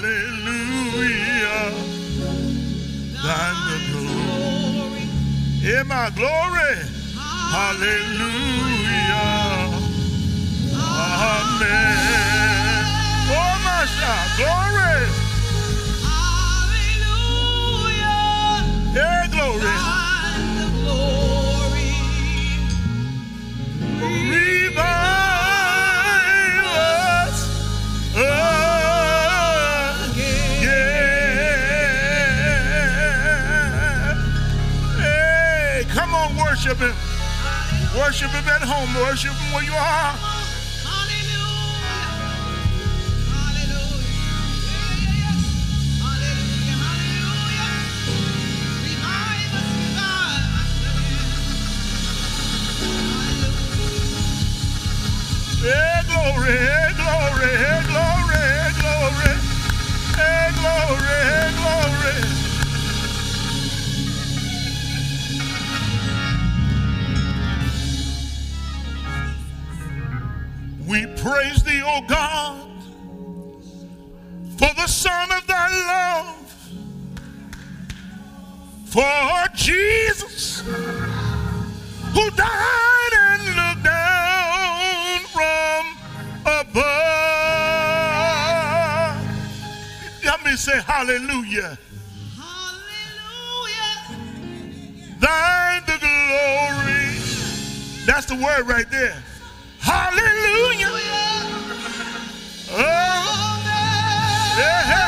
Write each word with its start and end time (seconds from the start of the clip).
Hallelujah. 0.00 1.74
Thine 3.22 3.60
the 3.68 3.76
glory. 3.92 5.04
Yeah, 5.60 5.82
my 5.82 6.08
glory. 6.16 6.76
Hallelujah. 7.52 8.39
Worship 38.10 38.32
Him 38.32 38.48
at 38.48 38.62
home. 38.62 38.92
Worship 39.06 39.30
Him 39.30 39.54
where 39.54 39.62
you 39.62 39.72
are. 39.72 40.18
Hey, 55.62 56.02
glory, 56.10 56.58
glory, 56.98 57.54
glory, 57.86 58.74
glory, 58.82 59.34
glory, 60.58 61.54
glory. 61.54 62.39
We 70.90 71.06
praise 71.06 71.62
thee, 71.62 71.82
O 71.84 72.00
God, 72.08 72.68
for 74.58 74.74
the 74.74 74.88
Son 74.88 75.30
of 75.30 75.46
thy 75.46 75.68
love, 75.86 76.52
for 78.86 79.46
Jesus 79.54 80.62
who 80.62 82.30
died 82.30 83.12
and 83.12 83.44
looked 83.54 83.84
down 83.84 85.20
from 85.30 85.96
above. 86.42 86.74
Let 90.24 90.44
me 90.44 90.56
say 90.56 90.80
hallelujah. 90.80 91.78
Hallelujah. 92.36 93.94
Thine 95.20 95.84
the 95.86 95.98
glory. 96.00 97.14
That's 98.06 98.26
the 98.26 98.34
word 98.34 98.66
right 98.66 98.90
there. 98.90 99.22
Hallelujah. 99.90 100.92
Oh, 102.70 103.62
yeah, 104.58 104.99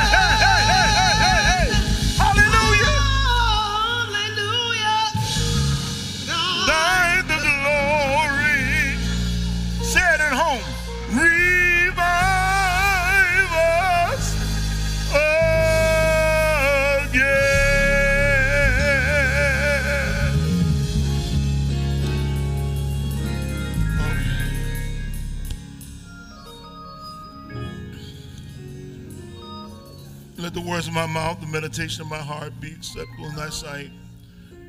words 30.62 30.89
of 30.89 30.95
my 30.95 31.06
mouth, 31.06 31.40
the 31.40 31.46
meditation 31.46 32.02
of 32.02 32.08
my 32.08 32.18
heart 32.18 32.52
be 32.61 32.73
acceptable 32.73 33.27
in 33.27 33.36
thy 33.36 33.50
sight. 33.50 33.90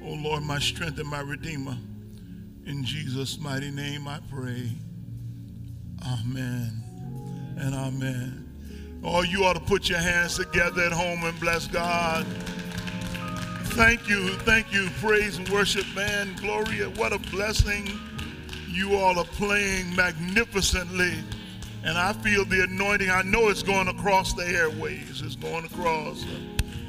O 0.03 0.13
Lord, 0.13 0.43
my 0.43 0.59
strength 0.59 0.99
and 0.99 1.07
my 1.07 1.21
redeemer. 1.21 1.77
In 2.65 2.83
Jesus' 2.83 3.39
mighty 3.39 3.71
name 3.71 4.07
I 4.07 4.19
pray. 4.29 4.71
Amen 6.05 6.83
and 7.57 7.75
amen. 7.75 8.99
Oh, 9.03 9.21
you 9.21 9.43
ought 9.43 9.53
to 9.53 9.59
put 9.59 9.89
your 9.89 9.99
hands 9.99 10.37
together 10.37 10.81
at 10.83 10.91
home 10.91 11.23
and 11.23 11.37
bless 11.39 11.67
God. 11.67 12.25
Thank 13.75 14.07
you, 14.07 14.29
thank 14.39 14.71
you, 14.71 14.89
praise 15.01 15.37
and 15.37 15.49
worship, 15.49 15.85
man. 15.95 16.35
Gloria, 16.37 16.89
what 16.91 17.11
a 17.11 17.19
blessing. 17.31 17.89
You 18.67 18.95
all 18.95 19.19
are 19.19 19.25
playing 19.25 19.95
magnificently. 19.95 21.15
And 21.83 21.97
I 21.97 22.13
feel 22.13 22.45
the 22.45 22.63
anointing. 22.63 23.09
I 23.09 23.23
know 23.23 23.49
it's 23.49 23.63
going 23.63 23.89
across 23.89 24.33
the 24.33 24.47
airways, 24.47 25.21
it's 25.21 25.35
going 25.35 25.65
across 25.65 26.23
uh, 26.23 26.27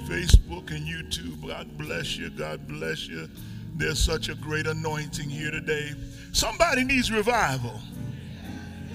Facebook 0.07 0.71
and 0.71 0.87
YouTube. 0.87 1.47
God 1.47 1.77
bless 1.77 2.17
you. 2.17 2.31
God 2.31 2.67
bless 2.69 3.09
you. 3.09 3.29
There's 3.77 3.99
such 3.99 4.29
a 4.29 4.35
great 4.37 4.67
anointing 4.67 5.29
here 5.29 5.51
today. 5.51 5.93
Somebody 6.33 6.85
needs 6.85 7.11
revival. 7.11 7.81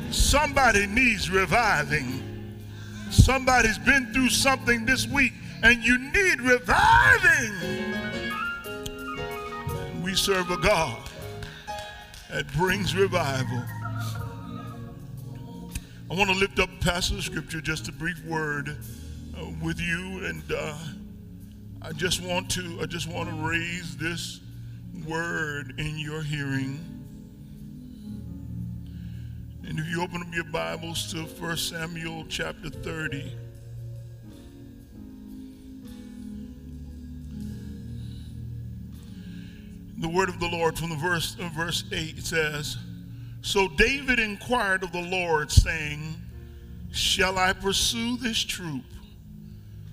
Somebody 0.10 0.88
needs 0.88 1.30
reviving. 1.30 2.24
Somebody's 3.12 3.78
been 3.78 4.14
through 4.14 4.30
something 4.30 4.86
this 4.86 5.08
week 5.08 5.34
and 5.64 5.84
you 5.84 5.98
need 5.98 6.42
reviving. 6.42 7.54
We 10.02 10.16
serve 10.16 10.50
a 10.50 10.58
God 10.58 11.10
that 12.32 12.52
brings 12.54 12.96
revival. 12.96 13.64
I 16.12 16.16
want 16.16 16.32
to 16.32 16.36
lift 16.36 16.58
up 16.58 16.70
a 16.74 16.84
passage 16.84 17.20
of 17.20 17.24
scripture, 17.24 17.62
just 17.62 17.88
a 17.88 17.92
brief 17.92 18.26
word 18.26 18.76
uh, 19.38 19.46
with 19.62 19.80
you, 19.80 20.26
and 20.26 20.42
uh, 20.52 20.76
I 21.84 21.92
just 21.92 22.24
want 22.24 22.50
to 22.52 22.80
I 22.82 22.88
just 22.88 23.08
want 23.08 23.30
to 23.30 23.36
raise 23.36 23.96
this 23.96 24.40
word 25.08 25.76
in 25.78 26.00
your 26.00 26.24
hearing. 26.24 26.84
And 29.68 29.78
if 29.78 29.88
you 29.88 30.02
open 30.02 30.24
up 30.24 30.34
your 30.34 30.46
Bibles 30.46 31.14
to 31.14 31.26
1 31.26 31.58
Samuel 31.58 32.26
chapter 32.28 32.72
30. 32.72 33.32
The 40.00 40.10
word 40.10 40.30
of 40.30 40.40
the 40.40 40.48
Lord 40.48 40.76
from 40.76 40.90
the 40.90 40.96
verse, 40.96 41.38
uh, 41.40 41.50
verse 41.56 41.84
8 41.92 42.18
says, 42.24 42.78
So 43.42 43.68
David 43.68 44.20
inquired 44.20 44.84
of 44.84 44.92
the 44.92 45.02
Lord, 45.02 45.52
saying, 45.52 46.16
Shall 46.92 47.38
I 47.38 47.54
pursue 47.54 48.18
this 48.18 48.44
troop? 48.44 48.84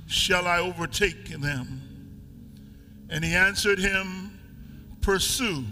Shall 0.06 0.46
I 0.46 0.58
overtake 0.58 1.28
them? 1.28 1.82
And 3.08 3.24
he 3.24 3.34
answered 3.34 3.78
him, 3.78 4.38
Pursue, 5.00 5.64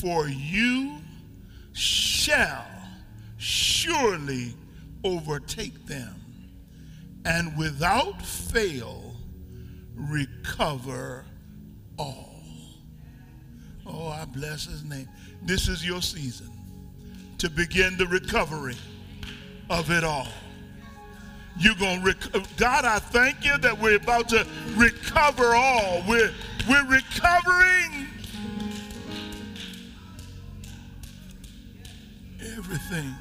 for 0.00 0.28
you 0.28 0.98
shall 1.72 2.66
surely 3.36 4.54
overtake 5.04 5.86
them, 5.86 6.14
and 7.24 7.56
without 7.56 8.20
fail 8.24 9.14
recover 9.94 11.24
all. 11.96 12.42
Oh, 13.86 14.08
I 14.08 14.24
bless 14.24 14.66
his 14.66 14.82
name. 14.82 15.08
This 15.42 15.68
is 15.68 15.86
your 15.86 16.02
season 16.02 16.55
to 17.38 17.50
begin 17.50 17.96
the 17.96 18.06
recovery 18.06 18.76
of 19.68 19.90
it 19.90 20.04
all. 20.04 20.28
You're 21.58 21.74
going 21.74 22.00
to, 22.00 22.06
rec- 22.06 22.46
God, 22.56 22.84
I 22.84 22.98
thank 22.98 23.44
you 23.44 23.56
that 23.58 23.78
we're 23.80 23.96
about 23.96 24.28
to 24.30 24.46
recover 24.74 25.54
all. 25.54 26.02
We're, 26.06 26.32
we're 26.68 26.86
recovering 26.86 28.08
everything. 32.40 33.14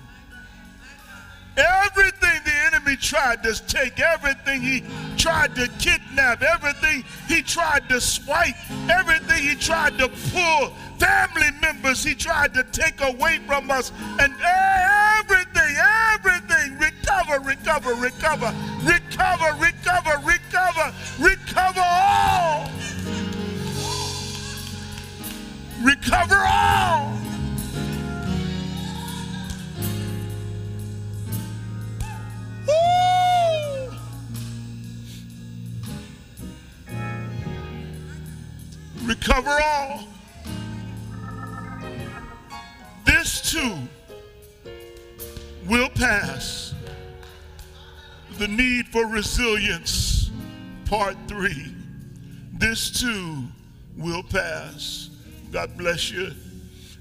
Everything 1.58 2.42
the 2.44 2.54
enemy 2.68 2.98
tried 2.98 3.42
to 3.44 3.54
take, 3.66 4.00
everything 4.00 4.62
he 4.62 4.84
tried 5.18 5.56
to 5.56 5.70
kidnap, 5.80 6.42
everything 6.42 7.04
he 7.28 7.42
tried 7.42 7.88
to 7.88 8.02
swipe, 8.02 8.56
everything 8.90 9.42
he 9.42 9.56
tried 9.56 9.98
to 9.98 10.10
pull, 10.34 10.74
family 10.98 11.52
members 11.62 12.04
he 12.04 12.14
tried 12.14 12.54
to 12.54 12.64
take 12.72 13.00
away 13.02 13.40
from 13.48 13.72
us, 13.72 13.94
and 14.20 14.34
everything, 14.42 15.78
everything, 16.14 16.78
recover, 16.78 17.40
recover, 17.40 17.94
recover, 17.94 18.54
recover, 18.84 19.56
recover, 19.58 20.20
recover, 20.26 20.94
recover 21.20 21.82
all. 21.82 22.70
Recover 25.82 26.36
all. 26.36 27.18
Cover 39.14 39.56
all. 39.62 40.08
This 43.06 43.52
too 43.52 43.78
will 45.68 45.90
pass. 45.90 46.74
The 48.40 48.48
need 48.48 48.88
for 48.88 49.06
resilience, 49.06 50.32
part 50.86 51.16
three. 51.28 51.74
This 52.54 52.90
too 52.90 53.44
will 53.96 54.24
pass. 54.24 55.10
God 55.52 55.78
bless 55.78 56.10
you. 56.10 56.32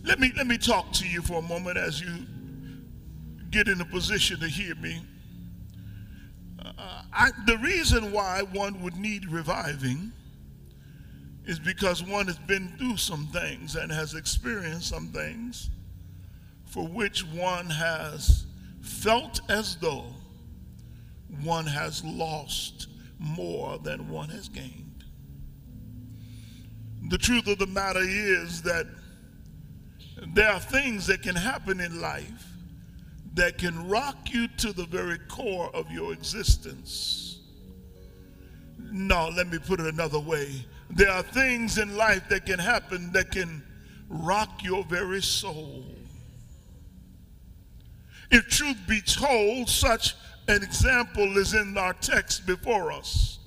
Let 0.05 0.21
me 0.21 0.31
let 0.37 0.47
me 0.47 0.59
talk 0.59 0.93
to 0.93 1.09
you 1.09 1.23
for 1.23 1.39
a 1.39 1.43
moment 1.43 1.79
as 1.79 2.01
you 2.01 2.27
get 3.51 3.69
in 3.69 3.81
a 3.81 3.85
position 3.85 4.39
to 4.41 4.49
hear 4.49 4.75
me. 4.75 5.01
Uh, 6.65 7.03
I, 7.13 7.31
the 7.47 7.57
reason 7.59 8.13
why 8.13 8.43
one 8.53 8.83
would 8.83 8.97
need 8.97 9.29
reviving 9.29 10.13
is 11.47 11.59
because 11.59 12.03
one 12.03 12.27
has 12.27 12.39
been 12.39 12.69
through 12.79 12.97
some 12.97 13.27
things 13.27 13.77
and 13.77 13.93
has 13.93 14.15
experienced 14.15 14.89
some 14.89 15.09
things 15.09 15.71
for 16.65 16.87
which 16.89 17.25
one 17.27 17.67
has 17.67 18.47
felt 18.81 19.41
as 19.51 19.77
though 19.77 20.07
one 21.43 21.67
has 21.67 22.03
lost 22.05 22.89
more 23.19 23.79
than 23.79 24.09
one 24.09 24.29
has 24.29 24.49
gained. 24.49 25.05
The 27.11 27.19
truth 27.19 27.47
of 27.49 27.59
the 27.59 27.67
matter 27.67 28.01
is 28.03 28.63
that 28.63 28.87
there 30.29 30.51
are 30.51 30.61
things 30.61 31.07
that 31.07 31.23
can 31.23 31.37
happen 31.37 31.81
in 31.81 32.01
life 32.01 32.47
that 33.35 33.59
can 33.59 33.89
rock 33.89 34.33
you 34.33 34.49
to 34.49 34.73
the 34.73 34.87
very 34.87 35.19
core 35.29 35.71
of 35.75 35.91
your 35.91 36.13
existence. 36.13 37.41
No, 38.79 39.29
let 39.29 39.49
me 39.49 39.59
put 39.59 39.81
it 39.81 39.87
another 39.87 40.21
way. 40.21 40.65
There 40.95 41.11
are 41.11 41.23
things 41.23 41.79
in 41.79 41.97
life 41.97 42.29
that 42.29 42.47
can 42.47 42.61
happen 42.61 43.11
that 43.13 43.33
can 43.33 43.65
rock 44.09 44.63
your 44.63 44.85
very 44.85 45.23
soul. 45.23 45.85
If 48.31 48.49
truth 48.49 48.79
be 48.89 49.01
told, 49.01 49.69
such 49.69 50.15
an 50.47 50.63
example 50.63 51.37
is 51.37 51.53
in 51.55 51.77
our 51.77 51.95
text 51.95 52.47
before 52.47 52.93
us. 52.93 53.41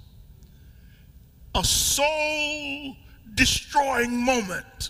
A 1.55 1.63
soul 1.63 2.95
destroying 3.33 4.15
moment, 4.25 4.89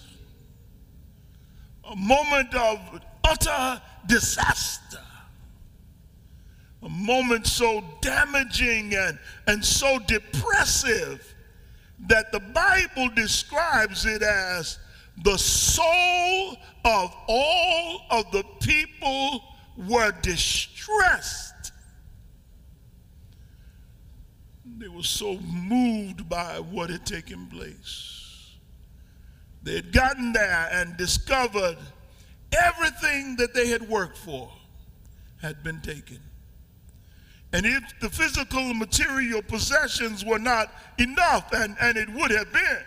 a 1.83 1.95
moment 1.95 2.53
of 2.55 2.79
utter 3.23 3.81
disaster, 4.07 4.97
a 6.81 6.89
moment 6.89 7.45
so 7.45 7.83
damaging 8.01 8.95
and, 8.95 9.19
and 9.45 9.63
so 9.63 9.99
depressive 9.99 11.35
that 11.99 12.31
the 12.31 12.39
Bible 12.39 13.09
describes 13.15 14.05
it 14.05 14.21
as 14.21 14.79
the 15.23 15.37
soul 15.37 16.57
of 16.85 17.15
all 17.27 18.01
of 18.11 18.31
the 18.31 18.43
people 18.61 19.43
were 19.89 20.11
distressed. 20.21 21.71
They 24.77 24.87
were 24.87 25.03
so 25.03 25.39
moved 25.39 26.29
by 26.29 26.59
what 26.59 26.91
had 26.91 27.05
taken 27.05 27.47
place. 27.47 28.53
They 29.63 29.75
had 29.75 29.91
gotten 29.91 30.33
there 30.33 30.69
and 30.71 30.95
discovered 30.97 31.77
everything 32.51 33.35
that 33.37 33.53
they 33.53 33.67
had 33.69 33.89
worked 33.89 34.17
for 34.17 34.49
had 35.41 35.63
been 35.63 35.81
taken. 35.81 36.19
And 37.53 37.65
if 37.65 37.99
the 38.01 38.09
physical 38.09 38.73
material 38.73 39.41
possessions 39.41 40.25
were 40.25 40.39
not 40.39 40.73
enough, 40.97 41.51
and, 41.53 41.77
and 41.79 41.97
it 41.97 42.09
would 42.09 42.31
have 42.31 42.51
been, 42.51 42.79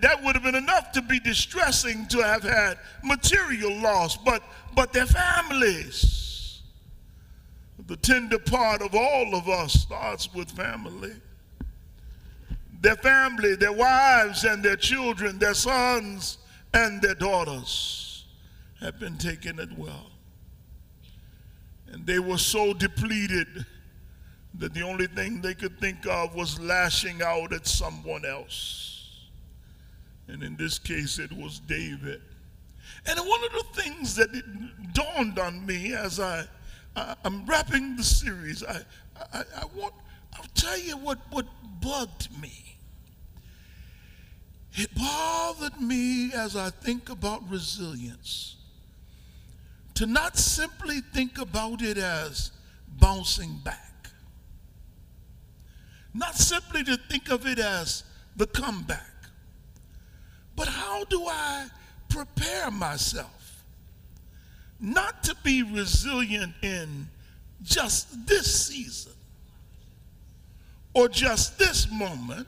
that 0.00 0.22
would 0.22 0.34
have 0.34 0.44
been 0.44 0.54
enough 0.54 0.92
to 0.92 1.02
be 1.02 1.20
distressing 1.20 2.06
to 2.08 2.18
have 2.18 2.42
had 2.42 2.78
material 3.02 3.74
loss, 3.80 4.16
but, 4.16 4.42
but 4.74 4.92
their 4.92 5.06
families. 5.06 6.60
The 7.86 7.96
tender 7.96 8.38
part 8.38 8.82
of 8.82 8.94
all 8.94 9.34
of 9.34 9.48
us 9.48 9.74
starts 9.74 10.32
with 10.32 10.50
family. 10.50 11.12
Their 12.80 12.96
family, 12.96 13.56
their 13.56 13.72
wives 13.72 14.44
and 14.44 14.62
their 14.62 14.76
children, 14.76 15.38
their 15.38 15.54
sons 15.54 16.38
and 16.72 17.00
their 17.00 17.14
daughters 17.14 18.24
have 18.80 18.98
been 18.98 19.16
taken 19.16 19.60
as 19.60 19.70
well. 19.76 20.10
And 21.94 22.04
they 22.04 22.18
were 22.18 22.38
so 22.38 22.74
depleted 22.74 23.46
that 24.54 24.74
the 24.74 24.82
only 24.82 25.06
thing 25.06 25.40
they 25.40 25.54
could 25.54 25.78
think 25.78 26.04
of 26.08 26.34
was 26.34 26.58
lashing 26.58 27.22
out 27.22 27.52
at 27.52 27.68
someone 27.68 28.24
else. 28.24 29.28
And 30.26 30.42
in 30.42 30.56
this 30.56 30.76
case, 30.76 31.20
it 31.20 31.32
was 31.32 31.60
David. 31.60 32.20
And 33.06 33.20
one 33.20 33.44
of 33.44 33.52
the 33.52 33.82
things 33.82 34.16
that 34.16 34.28
dawned 34.92 35.38
on 35.38 35.64
me 35.64 35.94
as 35.94 36.18
I, 36.18 36.46
I 36.96 37.14
am 37.24 37.46
wrapping 37.46 37.94
the 37.94 38.02
series, 38.02 38.64
I, 38.64 38.80
I, 39.32 39.42
I 39.56 39.64
want 39.76 39.94
I'll 40.36 40.50
tell 40.56 40.78
you 40.80 40.96
what, 40.96 41.18
what 41.30 41.46
bugged 41.80 42.28
me. 42.42 42.76
It 44.72 44.92
bothered 44.96 45.80
me 45.80 46.32
as 46.32 46.56
I 46.56 46.70
think 46.70 47.08
about 47.08 47.48
resilience 47.48 48.56
to 49.94 50.06
not 50.06 50.36
simply 50.36 51.00
think 51.00 51.38
about 51.38 51.82
it 51.82 51.96
as 51.98 52.50
bouncing 53.00 53.60
back, 53.64 54.08
not 56.12 56.34
simply 56.34 56.82
to 56.84 56.96
think 57.08 57.30
of 57.30 57.46
it 57.46 57.58
as 57.58 58.04
the 58.36 58.46
comeback, 58.46 59.12
but 60.56 60.68
how 60.68 61.04
do 61.04 61.24
I 61.26 61.66
prepare 62.08 62.70
myself 62.70 63.64
not 64.80 65.22
to 65.24 65.34
be 65.42 65.62
resilient 65.62 66.52
in 66.62 67.08
just 67.62 68.26
this 68.26 68.66
season 68.66 69.12
or 70.92 71.08
just 71.08 71.58
this 71.58 71.90
moment, 71.90 72.46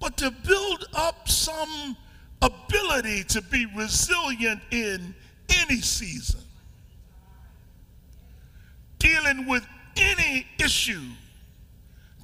but 0.00 0.16
to 0.16 0.30
build 0.30 0.86
up 0.94 1.28
some 1.28 1.96
ability 2.42 3.24
to 3.24 3.40
be 3.42 3.66
resilient 3.74 4.60
in 4.70 5.14
any 5.60 5.80
season, 5.80 6.40
dealing 8.98 9.46
with 9.46 9.66
any 9.96 10.46
issue, 10.62 11.02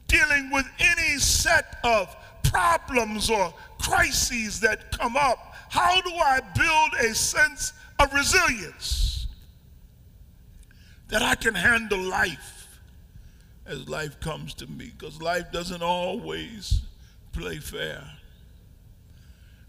dealing 0.06 0.50
with 0.50 0.66
any 0.78 1.18
set 1.18 1.78
of 1.84 2.14
problems 2.42 3.30
or 3.30 3.54
crises 3.80 4.60
that 4.60 4.90
come 4.92 5.16
up, 5.16 5.54
how 5.70 6.00
do 6.00 6.10
I 6.10 6.40
build 6.56 7.10
a 7.10 7.14
sense 7.14 7.72
of 7.98 8.12
resilience 8.12 9.26
that 11.08 11.22
I 11.22 11.34
can 11.34 11.54
handle 11.54 12.00
life 12.00 12.68
as 13.66 13.88
life 13.88 14.18
comes 14.20 14.54
to 14.54 14.66
me? 14.66 14.92
Because 14.98 15.20
life 15.22 15.52
doesn't 15.52 15.82
always 15.82 16.82
play 17.32 17.58
fair. 17.58 18.02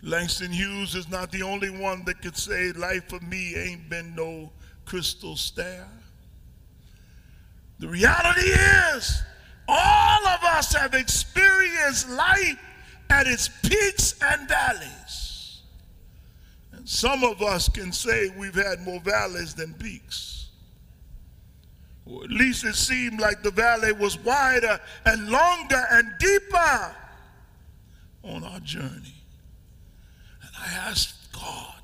Langston 0.03 0.51
Hughes 0.51 0.95
is 0.95 1.09
not 1.09 1.31
the 1.31 1.43
only 1.43 1.69
one 1.69 2.03
that 2.05 2.21
could 2.21 2.35
say 2.35 2.71
life 2.71 3.09
for 3.09 3.19
me 3.19 3.55
ain't 3.55 3.89
been 3.89 4.15
no 4.15 4.51
crystal 4.85 5.35
stair. 5.35 5.87
The 7.79 7.87
reality 7.87 8.49
is, 8.49 9.21
all 9.67 10.27
of 10.27 10.43
us 10.43 10.73
have 10.73 10.93
experienced 10.93 12.09
life 12.09 12.59
at 13.09 13.27
its 13.27 13.47
peaks 13.47 14.15
and 14.21 14.47
valleys. 14.47 15.61
And 16.71 16.87
some 16.87 17.23
of 17.23 17.41
us 17.41 17.69
can 17.69 17.91
say 17.91 18.33
we've 18.37 18.55
had 18.55 18.81
more 18.81 18.99
valleys 19.01 19.53
than 19.53 19.73
peaks. 19.75 20.49
Or 22.05 22.23
at 22.23 22.31
least 22.31 22.65
it 22.65 22.75
seemed 22.75 23.19
like 23.19 23.43
the 23.43 23.51
valley 23.51 23.91
was 23.93 24.17
wider 24.19 24.79
and 25.05 25.29
longer 25.29 25.85
and 25.91 26.11
deeper 26.19 26.95
on 28.23 28.43
our 28.43 28.59
journey. 28.61 29.20
I 30.61 30.73
asked 30.73 31.33
God, 31.33 31.81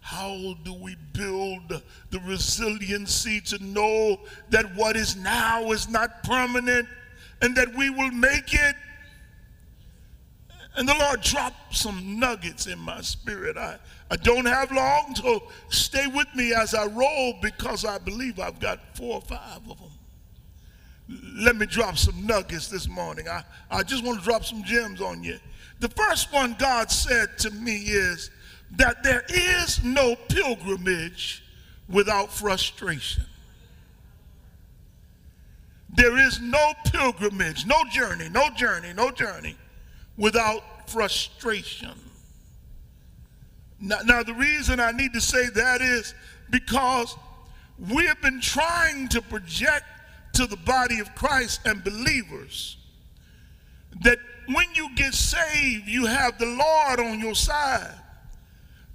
how 0.00 0.54
do 0.64 0.74
we 0.74 0.96
build 1.12 1.82
the 2.10 2.20
resiliency 2.20 3.40
to 3.42 3.62
know 3.62 4.18
that 4.50 4.74
what 4.74 4.96
is 4.96 5.16
now 5.16 5.70
is 5.70 5.88
not 5.88 6.22
permanent 6.24 6.88
and 7.40 7.54
that 7.56 7.74
we 7.76 7.90
will 7.90 8.10
make 8.10 8.54
it? 8.54 8.74
And 10.76 10.88
the 10.88 10.94
Lord 10.94 11.20
dropped 11.22 11.76
some 11.76 12.18
nuggets 12.18 12.66
in 12.66 12.78
my 12.78 13.00
spirit. 13.00 13.56
I, 13.56 13.78
I 14.10 14.16
don't 14.16 14.46
have 14.46 14.70
long, 14.70 15.14
so 15.14 15.42
stay 15.70 16.06
with 16.06 16.28
me 16.34 16.54
as 16.54 16.74
I 16.74 16.86
roll 16.86 17.34
because 17.42 17.84
I 17.84 17.98
believe 17.98 18.38
I've 18.38 18.60
got 18.60 18.96
four 18.96 19.16
or 19.16 19.20
five 19.20 19.60
of 19.68 19.78
them. 19.78 19.90
Let 21.36 21.56
me 21.56 21.66
drop 21.66 21.96
some 21.96 22.26
nuggets 22.26 22.68
this 22.68 22.88
morning. 22.88 23.28
I, 23.28 23.42
I 23.70 23.82
just 23.82 24.04
want 24.04 24.18
to 24.18 24.24
drop 24.24 24.44
some 24.44 24.62
gems 24.62 25.00
on 25.00 25.22
you. 25.22 25.38
The 25.80 25.88
first 25.88 26.32
one 26.32 26.56
God 26.58 26.90
said 26.90 27.38
to 27.38 27.50
me 27.50 27.76
is 27.76 28.30
that 28.72 29.02
there 29.02 29.24
is 29.28 29.82
no 29.82 30.16
pilgrimage 30.28 31.44
without 31.88 32.32
frustration. 32.32 33.24
There 35.94 36.18
is 36.18 36.40
no 36.40 36.74
pilgrimage, 36.86 37.64
no 37.66 37.82
journey, 37.90 38.28
no 38.28 38.50
journey, 38.50 38.92
no 38.92 39.10
journey 39.10 39.56
without 40.16 40.90
frustration. 40.90 41.94
Now, 43.80 43.98
now, 44.04 44.22
the 44.22 44.34
reason 44.34 44.80
I 44.80 44.90
need 44.90 45.12
to 45.12 45.20
say 45.20 45.48
that 45.50 45.80
is 45.80 46.14
because 46.50 47.16
we 47.90 48.04
have 48.06 48.20
been 48.20 48.40
trying 48.40 49.08
to 49.08 49.22
project 49.22 49.84
to 50.34 50.46
the 50.46 50.56
body 50.56 50.98
of 50.98 51.14
Christ 51.14 51.60
and 51.64 51.82
believers 51.82 52.76
that 54.02 54.18
when 54.46 54.66
you 54.74 54.94
get 54.94 55.14
saved, 55.14 55.86
you 55.86 56.06
have 56.06 56.38
the 56.38 56.46
Lord 56.46 57.00
on 57.00 57.20
your 57.20 57.34
side. 57.34 57.94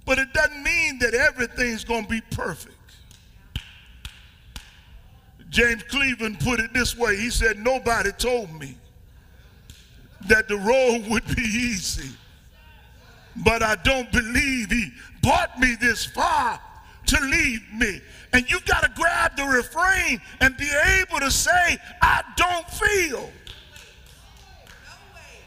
But 0.04 0.18
it 0.18 0.32
doesn't 0.32 0.62
mean 0.62 0.98
that 0.98 1.14
everything's 1.14 1.84
going 1.84 2.04
to 2.04 2.10
be 2.10 2.20
perfect. 2.30 2.74
James 5.48 5.84
Cleveland 5.84 6.40
put 6.40 6.58
it 6.58 6.74
this 6.74 6.96
way 6.96 7.16
He 7.16 7.30
said, 7.30 7.58
Nobody 7.58 8.10
told 8.12 8.52
me 8.58 8.76
that 10.26 10.48
the 10.48 10.56
road 10.56 11.04
would 11.10 11.26
be 11.36 11.42
easy. 11.42 12.10
But 13.36 13.62
I 13.62 13.76
don't 13.76 14.10
believe 14.12 14.70
he 14.70 14.92
brought 15.22 15.58
me 15.58 15.76
this 15.80 16.04
far 16.04 16.60
to 17.06 17.20
leave 17.20 17.62
me. 17.72 18.00
And 18.32 18.48
you 18.50 18.60
got 18.60 18.82
to 18.82 18.90
grab 18.94 19.36
the 19.36 19.44
refrain 19.44 20.20
and 20.40 20.56
be 20.56 20.70
able 21.00 21.20
to 21.20 21.30
say, 21.30 21.78
I 22.02 22.22
don't 22.36 22.68
feel 22.70 23.30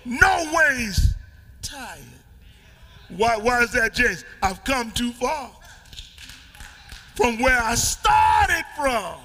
no 0.07 0.51
ways 0.53 1.13
tired. 1.61 1.99
Why, 3.09 3.37
why 3.37 3.61
is 3.61 3.71
that, 3.73 3.93
James? 3.93 4.25
I've 4.41 4.63
come 4.63 4.91
too 4.91 5.11
far 5.13 5.51
from 7.15 7.39
where 7.39 7.61
I 7.61 7.75
started 7.75 8.65
from. 8.75 9.15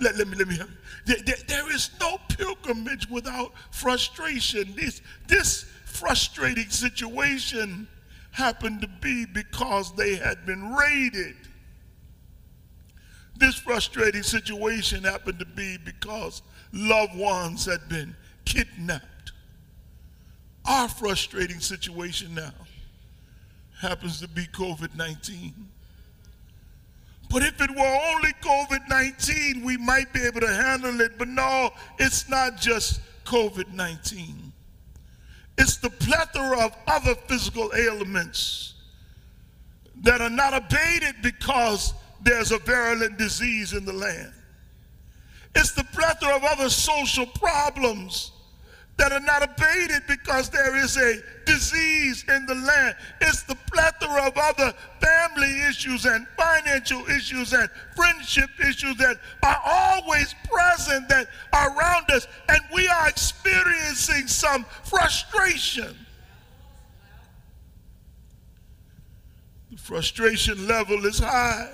Let, 0.00 0.16
let 0.16 0.28
me, 0.28 0.36
let 0.36 0.48
me 0.48 0.56
help 0.56 0.70
you. 0.70 0.76
There, 1.06 1.22
there, 1.24 1.36
there 1.46 1.72
is 1.72 1.90
no 2.00 2.18
pilgrimage 2.28 3.08
without 3.08 3.52
frustration. 3.70 4.74
This, 4.74 5.00
this 5.28 5.64
frustrating 5.84 6.68
situation 6.68 7.86
happened 8.32 8.82
to 8.82 8.88
be 9.00 9.24
because 9.26 9.94
they 9.94 10.16
had 10.16 10.44
been 10.44 10.74
raided. 10.74 11.36
This 13.38 13.54
frustrating 13.54 14.22
situation 14.22 15.04
happened 15.04 15.38
to 15.38 15.46
be 15.46 15.78
because 15.78 16.42
loved 16.72 17.16
ones 17.16 17.64
had 17.66 17.88
been 17.88 18.16
kidnapped. 18.44 19.04
Our 20.66 20.88
frustrating 20.88 21.60
situation 21.60 22.34
now 22.34 22.52
happens 23.80 24.20
to 24.20 24.28
be 24.28 24.46
COVID 24.46 24.96
19. 24.96 25.54
But 27.28 27.42
if 27.42 27.60
it 27.60 27.70
were 27.70 27.98
only 28.14 28.32
COVID 28.42 28.88
19, 28.88 29.64
we 29.64 29.76
might 29.76 30.12
be 30.12 30.20
able 30.22 30.40
to 30.40 30.52
handle 30.52 31.00
it. 31.00 31.18
But 31.18 31.28
no, 31.28 31.70
it's 31.98 32.28
not 32.28 32.56
just 32.56 33.00
COVID 33.24 33.72
19, 33.74 34.52
it's 35.58 35.76
the 35.76 35.90
plethora 35.90 36.64
of 36.64 36.76
other 36.86 37.14
physical 37.26 37.72
ailments 37.74 38.74
that 40.02 40.20
are 40.20 40.30
not 40.30 40.52
abated 40.54 41.16
because 41.22 41.94
there's 42.22 42.52
a 42.52 42.58
virulent 42.58 43.18
disease 43.18 43.72
in 43.72 43.84
the 43.84 43.92
land. 43.92 44.32
It's 45.54 45.72
the 45.72 45.84
plethora 45.84 46.36
of 46.36 46.44
other 46.44 46.68
social 46.68 47.26
problems 47.26 48.32
that 48.96 49.12
are 49.12 49.20
not 49.20 49.42
abated 49.42 50.02
because 50.08 50.48
there 50.48 50.74
is 50.76 50.96
a 50.96 51.20
disease 51.44 52.24
in 52.28 52.46
the 52.46 52.54
land. 52.54 52.96
It's 53.20 53.42
the 53.42 53.56
plethora 53.70 54.26
of 54.26 54.36
other 54.36 54.72
family 55.00 55.60
issues 55.68 56.06
and 56.06 56.26
financial 56.36 57.04
issues 57.06 57.52
and 57.52 57.68
friendship 57.94 58.48
issues 58.60 58.96
that 58.96 59.16
are 59.42 59.60
always 59.64 60.34
present 60.50 61.08
that 61.10 61.28
are 61.52 61.76
around 61.76 62.10
us, 62.10 62.26
and 62.48 62.60
we 62.74 62.88
are 62.88 63.08
experiencing 63.08 64.26
some 64.26 64.64
frustration. 64.84 65.94
The 69.70 69.76
frustration 69.76 70.66
level 70.66 71.04
is 71.04 71.18
high. 71.18 71.70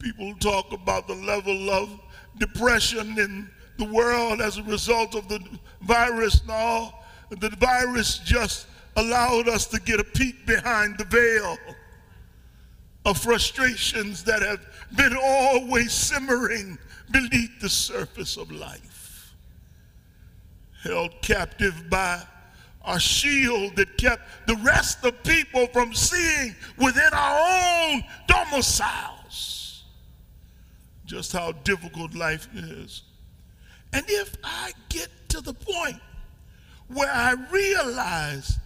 People 0.00 0.34
talk 0.40 0.72
about 0.72 1.06
the 1.06 1.14
level 1.14 1.70
of 1.70 2.00
depression 2.38 3.16
in 3.18 3.48
the 3.76 3.84
world 3.84 4.40
as 4.40 4.58
a 4.58 4.62
result 4.62 5.14
of 5.14 5.28
the 5.28 5.40
virus 5.82 6.40
and 6.40 6.50
all. 6.50 7.04
The 7.30 7.50
virus 7.50 8.18
just 8.18 8.66
allowed 8.96 9.48
us 9.48 9.66
to 9.68 9.80
get 9.80 10.00
a 10.00 10.04
peek 10.04 10.46
behind 10.46 10.98
the 10.98 11.04
veil 11.04 11.56
of 13.04 13.18
frustrations 13.18 14.24
that 14.24 14.42
have 14.42 14.60
been 14.96 15.16
always 15.20 15.92
simmering 15.92 16.78
beneath 17.10 17.60
the 17.60 17.68
surface 17.68 18.36
of 18.36 18.50
life. 18.50 19.34
Held 20.82 21.20
captive 21.22 21.90
by 21.90 22.22
a 22.86 23.00
shield 23.00 23.76
that 23.76 23.96
kept 23.96 24.46
the 24.46 24.56
rest 24.56 25.04
of 25.04 25.22
people 25.22 25.66
from 25.68 25.94
seeing 25.94 26.54
within 26.76 27.12
our 27.12 27.92
own 27.92 28.04
domiciles 28.26 29.14
just 31.06 31.32
how 31.32 31.52
difficult 31.52 32.14
life 32.14 32.48
is. 32.54 33.02
And 33.94 34.04
if 34.08 34.36
I 34.42 34.72
get 34.88 35.08
to 35.28 35.40
the 35.40 35.54
point 35.54 36.00
where 36.88 37.10
I 37.10 37.34
realize 37.52 38.58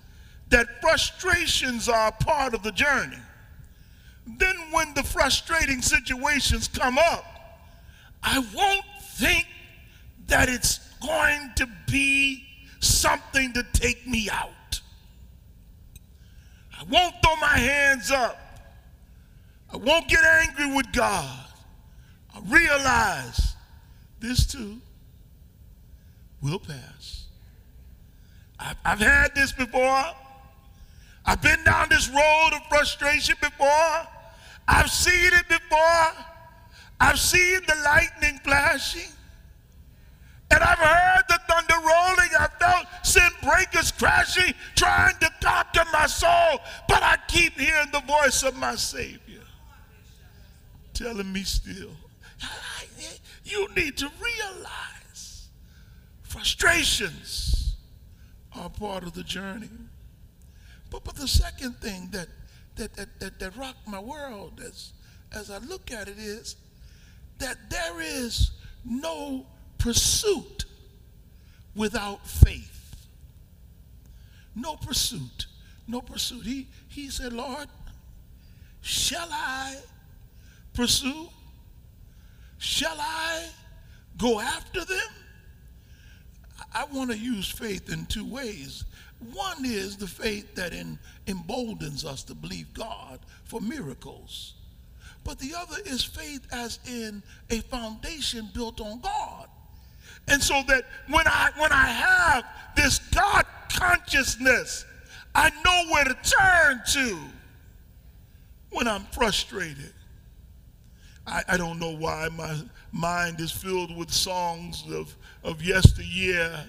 that 0.49 0.80
frustrations 0.80 1.87
are 1.87 2.11
part 2.12 2.54
of 2.54 2.62
the 2.62 2.73
journey, 2.73 3.18
then 4.26 4.56
when 4.73 4.94
the 4.94 5.02
frustrating 5.02 5.82
situations 5.82 6.66
come 6.66 6.97
up, 6.97 7.26
I 8.23 8.38
won't 8.54 8.85
think 9.16 9.47
that 10.28 10.49
it's 10.49 10.78
going 11.00 11.52
to 11.56 11.68
be 11.87 12.44
something 12.80 13.52
to 13.52 13.62
take 13.75 14.06
me 14.06 14.30
out. 14.32 14.80
I 16.73 16.85
won't 16.85 17.14
throw 17.23 17.37
my 17.37 17.58
hands 17.58 18.11
up. 18.11 18.38
I 19.70 19.76
won't 19.76 20.08
get 20.08 20.25
angry 20.25 20.75
with 20.75 20.90
God. 20.92 21.44
I 22.35 22.40
realize 22.47 23.56
this 24.20 24.47
too 24.47 24.80
will 26.42 26.59
pass. 26.59 27.26
I've, 28.59 28.76
I've 28.85 28.99
had 29.00 29.35
this 29.35 29.52
before. 29.52 30.04
I've 31.25 31.42
been 31.42 31.62
down 31.64 31.88
this 31.88 32.09
road 32.09 32.50
of 32.54 32.66
frustration 32.68 33.37
before. 33.40 34.07
I've 34.66 34.90
seen 34.90 35.33
it 35.33 35.49
before. 35.49 36.25
I've 37.00 37.18
seen 37.18 37.61
the 37.66 37.76
lightning 37.85 38.40
flashing. 38.42 39.12
And 40.50 40.62
I've 40.62 40.78
heard 40.78 41.23
the 41.28 41.38
thunder 41.49 41.75
rolling. 41.75 42.30
I 42.38 42.49
felt 42.59 42.87
sin 43.02 43.28
breakers 43.42 43.92
crashing, 43.92 44.54
trying 44.75 45.14
to 45.21 45.30
conquer 45.42 45.85
my 45.92 46.07
soul. 46.07 46.61
But 46.88 47.02
I 47.02 47.18
keep 47.28 47.59
hearing 47.59 47.90
the 47.92 48.00
voice 48.00 48.42
of 48.42 48.57
my 48.57 48.75
Savior 48.75 49.18
telling 50.99 51.33
me 51.33 51.42
still, 51.45 51.90
you 53.45 53.68
need 53.76 53.97
to 53.97 54.11
realize 54.21 54.97
Frustrations 56.28 57.75
are 58.54 58.68
part 58.68 59.02
of 59.02 59.14
the 59.14 59.23
journey. 59.23 59.70
But, 60.90 61.02
but 61.04 61.16
the 61.16 61.26
second 61.26 61.76
thing 61.76 62.08
that, 62.12 62.28
that, 62.76 62.94
that, 62.97 63.20
that, 63.20 63.38
that 63.40 63.56
rocked 63.56 63.88
my 63.88 63.99
world 63.99 64.61
as, 64.64 64.92
as 65.32 65.50
I 65.50 65.58
look 65.58 65.90
at 65.90 66.06
it 66.06 66.18
is 66.18 66.56
that 67.38 67.56
there 67.70 68.00
is 68.00 68.50
no 68.85 69.47
pursuit 69.78 70.66
without 71.75 72.26
faith. 72.26 72.97
No 74.54 74.76
pursuit. 74.76 75.47
No 75.87 76.02
pursuit. 76.02 76.44
He, 76.44 76.66
he 76.88 77.08
said, 77.08 77.32
Lord, 77.32 77.68
shall 78.82 79.28
I 79.30 79.76
pursue? 80.75 81.28
Shall 82.58 82.97
I 83.00 83.47
go 84.18 84.40
after 84.40 84.85
them? 84.85 85.08
I 86.72 86.84
want 86.84 87.10
to 87.10 87.18
use 87.18 87.48
faith 87.50 87.92
in 87.92 88.06
two 88.06 88.24
ways. 88.24 88.84
One 89.32 89.64
is 89.64 89.96
the 89.96 90.06
faith 90.06 90.54
that 90.54 90.72
in, 90.72 90.98
emboldens 91.26 92.04
us 92.04 92.22
to 92.24 92.34
believe 92.34 92.72
God 92.74 93.20
for 93.44 93.60
miracles. 93.60 94.54
But 95.24 95.38
the 95.38 95.54
other 95.56 95.76
is 95.84 96.04
faith 96.04 96.46
as 96.52 96.78
in 96.86 97.22
a 97.50 97.60
foundation 97.60 98.48
built 98.54 98.80
on 98.80 99.00
God. 99.00 99.48
And 100.28 100.42
so 100.42 100.62
that 100.68 100.84
when 101.08 101.26
I 101.26 101.50
when 101.56 101.72
I 101.72 101.86
have 101.86 102.44
this 102.76 102.98
God 102.98 103.44
consciousness, 103.70 104.84
I 105.34 105.50
know 105.64 105.92
where 105.92 106.04
to 106.04 106.14
turn 106.14 106.82
to 106.92 107.18
when 108.70 108.86
I'm 108.86 109.04
frustrated. 109.12 109.92
I, 111.26 111.42
I 111.48 111.56
don't 111.56 111.78
know 111.78 111.94
why 111.94 112.28
my 112.34 112.56
mind 112.92 113.40
is 113.40 113.50
filled 113.50 113.97
with 113.97 114.11
songs 114.11 114.85
of 114.90 115.14
of 115.45 115.62
yesteryear, 115.62 116.64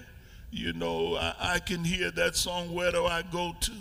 you 0.50 0.72
know, 0.72 1.16
I, 1.16 1.34
I 1.54 1.58
can 1.58 1.84
hear 1.84 2.10
that 2.12 2.36
song, 2.36 2.72
Where 2.72 2.92
Do 2.92 3.06
I 3.06 3.22
Go 3.22 3.54
To? 3.60 3.72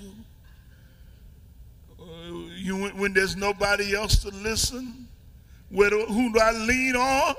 Uh, 2.00 2.06
you, 2.56 2.76
when 2.90 3.14
there's 3.14 3.36
nobody 3.36 3.96
else 3.96 4.18
to 4.24 4.30
listen, 4.30 5.08
where 5.70 5.90
do, 5.90 6.06
who 6.06 6.34
do 6.34 6.40
I 6.40 6.52
lean 6.52 6.96
on? 6.96 7.36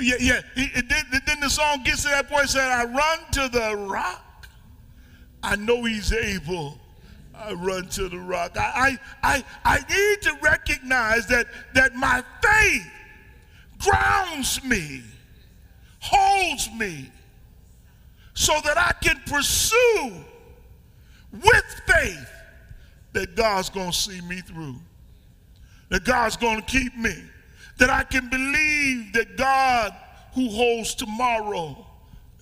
Yeah, 0.00 0.16
yeah. 0.18 0.40
It, 0.56 0.84
it, 0.90 1.22
then 1.26 1.40
the 1.40 1.48
song 1.48 1.82
gets 1.84 2.02
to 2.02 2.08
that 2.08 2.28
point, 2.28 2.48
said, 2.48 2.68
I 2.68 2.84
run 2.84 3.18
to 3.32 3.48
the 3.48 3.76
rock 3.88 4.24
I 5.44 5.56
know 5.56 5.84
he's 5.84 6.10
able. 6.10 6.78
I 7.34 7.52
run 7.52 7.88
to 7.90 8.08
the 8.08 8.18
rock. 8.18 8.56
I, 8.56 8.98
I, 9.22 9.34
I, 9.34 9.44
I 9.64 9.78
need 9.78 10.22
to 10.22 10.38
recognize 10.40 11.26
that, 11.26 11.46
that 11.74 11.94
my 11.94 12.24
faith 12.42 12.90
grounds 13.84 14.62
me, 14.64 15.02
holds 16.00 16.70
me, 16.72 17.10
so 18.34 18.52
that 18.64 18.76
I 18.76 18.92
can 19.02 19.20
pursue 19.26 20.12
with 21.32 21.80
faith 21.86 22.30
that 23.12 23.36
God's 23.36 23.70
going 23.70 23.90
to 23.90 23.96
see 23.96 24.20
me 24.22 24.40
through, 24.40 24.76
that 25.88 26.04
God's 26.04 26.36
going 26.36 26.60
to 26.60 26.66
keep 26.66 26.96
me, 26.96 27.14
that 27.78 27.90
I 27.90 28.02
can 28.02 28.28
believe 28.28 29.12
that 29.14 29.36
God 29.36 29.94
who 30.34 30.48
holds 30.48 30.94
tomorrow 30.94 31.86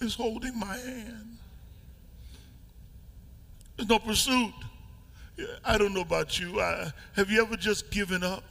is 0.01 0.15
holding 0.15 0.59
my 0.59 0.77
hand. 0.77 1.39
There's 3.77 3.89
no 3.89 3.99
pursuit. 3.99 4.53
I 5.65 5.79
don't 5.79 5.95
know 5.95 6.03
about 6.03 6.39
you. 6.39 6.61
I, 6.61 6.91
have 7.17 7.31
you 7.31 7.43
ever 7.43 7.57
just 7.57 7.91
given 7.91 8.23
up? 8.23 8.45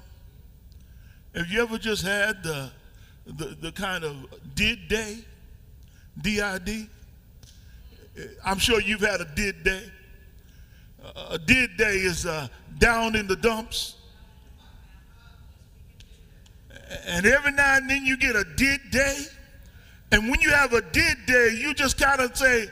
Have 1.35 1.47
you 1.47 1.61
ever 1.61 1.77
just 1.77 2.03
had 2.03 2.43
the, 2.43 2.71
the, 3.25 3.55
the 3.59 3.71
kind 3.71 4.03
of 4.03 4.15
did 4.55 4.87
day? 4.87 5.17
D-I-D? 6.21 6.87
I'm 8.45 8.59
sure 8.59 8.81
you've 8.81 9.01
had 9.01 9.21
a 9.21 9.25
did 9.35 9.63
day. 9.63 9.83
A 11.29 11.37
did 11.37 11.77
day 11.77 11.95
is 11.95 12.25
uh, 12.25 12.47
down 12.77 13.15
in 13.15 13.27
the 13.27 13.35
dumps. 13.35 13.95
And 17.05 17.25
every 17.25 17.53
now 17.53 17.77
and 17.77 17.89
then 17.89 18.05
you 18.05 18.17
get 18.17 18.35
a 18.35 18.43
did 18.55 18.81
day. 18.91 19.23
And 20.11 20.29
when 20.29 20.41
you 20.41 20.51
have 20.51 20.73
a 20.73 20.81
did 20.81 21.25
day, 21.25 21.55
you 21.57 21.73
just 21.73 21.97
kind 21.97 22.19
of 22.19 22.35
say, 22.35 22.67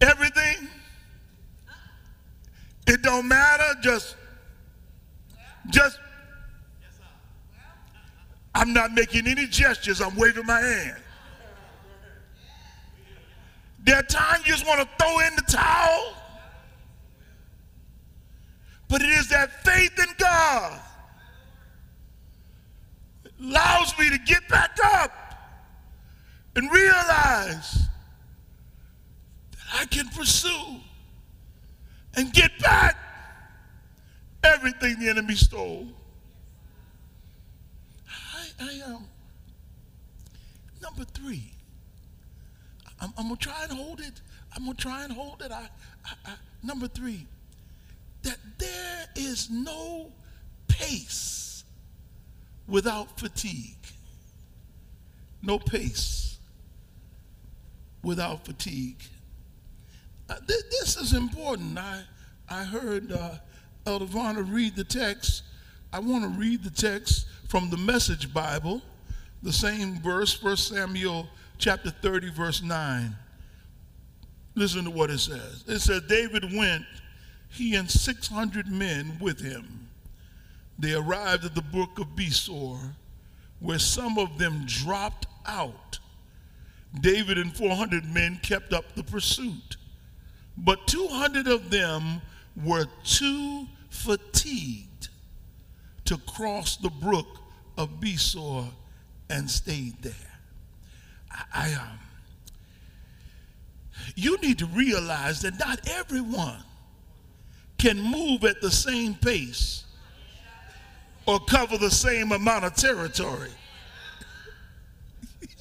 everything, 0.00 0.68
it 2.86 3.02
don't 3.02 3.28
matter, 3.28 3.74
just, 3.80 4.16
just, 5.70 6.00
I'm 8.58 8.72
not 8.72 8.92
making 8.92 9.28
any 9.28 9.46
gestures, 9.46 10.00
I'm 10.00 10.16
waving 10.16 10.44
my 10.44 10.58
hand. 10.58 10.96
There 13.84 13.94
are 13.94 14.02
times 14.02 14.44
you 14.48 14.52
just 14.52 14.66
want 14.66 14.80
to 14.80 14.88
throw 15.00 15.20
in 15.20 15.36
the 15.36 15.42
towel. 15.42 16.14
But 18.88 19.02
it 19.02 19.10
is 19.10 19.28
that 19.28 19.64
faith 19.64 19.96
in 19.96 20.12
God 20.18 20.80
that 23.22 23.32
allows 23.40 23.96
me 23.96 24.10
to 24.10 24.18
get 24.18 24.48
back 24.48 24.76
up 24.82 25.12
and 26.56 26.68
realize 26.72 27.74
that 29.52 29.80
I 29.80 29.84
can 29.84 30.08
pursue 30.08 30.80
and 32.16 32.32
get 32.32 32.58
back 32.58 32.96
everything 34.42 34.98
the 34.98 35.10
enemy 35.10 35.36
stole. 35.36 35.86
I, 38.60 38.80
um, 38.86 39.04
number 40.82 41.04
three. 41.04 41.52
I'm, 43.00 43.12
I'm, 43.16 43.24
gonna 43.24 43.36
try 43.36 43.62
and 43.62 43.72
hold 43.72 44.00
it. 44.00 44.20
I'm 44.56 44.64
gonna 44.64 44.76
try 44.76 45.04
and 45.04 45.12
hold 45.12 45.42
it. 45.42 45.52
I, 45.52 45.68
I, 46.04 46.12
I, 46.26 46.32
number 46.62 46.88
three, 46.88 47.26
that 48.22 48.38
there 48.58 49.06
is 49.14 49.48
no 49.50 50.10
pace 50.66 51.64
without 52.66 53.18
fatigue. 53.18 53.76
No 55.42 55.58
pace 55.58 56.38
without 58.02 58.44
fatigue. 58.44 59.00
Uh, 60.28 60.34
th 60.46 60.64
this 60.70 60.96
is 60.96 61.12
important. 61.12 61.78
I, 61.78 62.02
I 62.48 62.64
heard 62.64 63.12
uh, 63.12 63.36
Elder 63.86 64.04
Varner 64.04 64.42
read 64.42 64.74
the 64.74 64.84
text. 64.84 65.44
I 65.92 66.00
want 66.00 66.24
to 66.24 66.30
read 66.30 66.64
the 66.64 66.70
text 66.70 67.27
from 67.48 67.70
the 67.70 67.76
Message 67.78 68.32
Bible, 68.32 68.82
the 69.42 69.52
same 69.52 70.00
verse, 70.00 70.40
1 70.42 70.56
Samuel 70.58 71.26
chapter 71.56 71.90
30, 71.90 72.30
verse 72.30 72.62
9. 72.62 73.16
Listen 74.54 74.84
to 74.84 74.90
what 74.90 75.10
it 75.10 75.18
says. 75.18 75.64
It 75.66 75.78
says, 75.80 76.02
David 76.08 76.44
went, 76.54 76.84
he 77.50 77.74
and 77.74 77.90
600 77.90 78.70
men 78.70 79.16
with 79.20 79.40
him. 79.40 79.88
They 80.78 80.94
arrived 80.94 81.44
at 81.46 81.54
the 81.54 81.62
brook 81.62 81.98
of 81.98 82.08
Besor, 82.14 82.78
where 83.60 83.78
some 83.78 84.18
of 84.18 84.38
them 84.38 84.64
dropped 84.66 85.26
out. 85.46 85.98
David 87.00 87.38
and 87.38 87.56
400 87.56 88.04
men 88.12 88.38
kept 88.42 88.72
up 88.72 88.94
the 88.94 89.02
pursuit. 89.02 89.76
But 90.56 90.86
200 90.86 91.46
of 91.46 91.70
them 91.70 92.20
were 92.62 92.86
too 93.04 93.66
fatigued 93.88 94.87
to 96.08 96.16
cross 96.16 96.76
the 96.78 96.88
brook 96.88 97.26
of 97.76 98.00
Besor 98.00 98.66
and 99.28 99.50
stayed 99.50 100.00
there. 100.00 100.14
I, 101.30 101.44
I 101.52 101.74
um, 101.74 101.98
you 104.14 104.38
need 104.38 104.58
to 104.60 104.66
realize 104.66 105.42
that 105.42 105.58
not 105.58 105.86
everyone 105.86 106.62
can 107.76 108.00
move 108.00 108.44
at 108.44 108.62
the 108.62 108.70
same 108.70 109.16
pace 109.16 109.84
or 111.26 111.38
cover 111.40 111.76
the 111.76 111.90
same 111.90 112.32
amount 112.32 112.64
of 112.64 112.74
territory. 112.74 113.50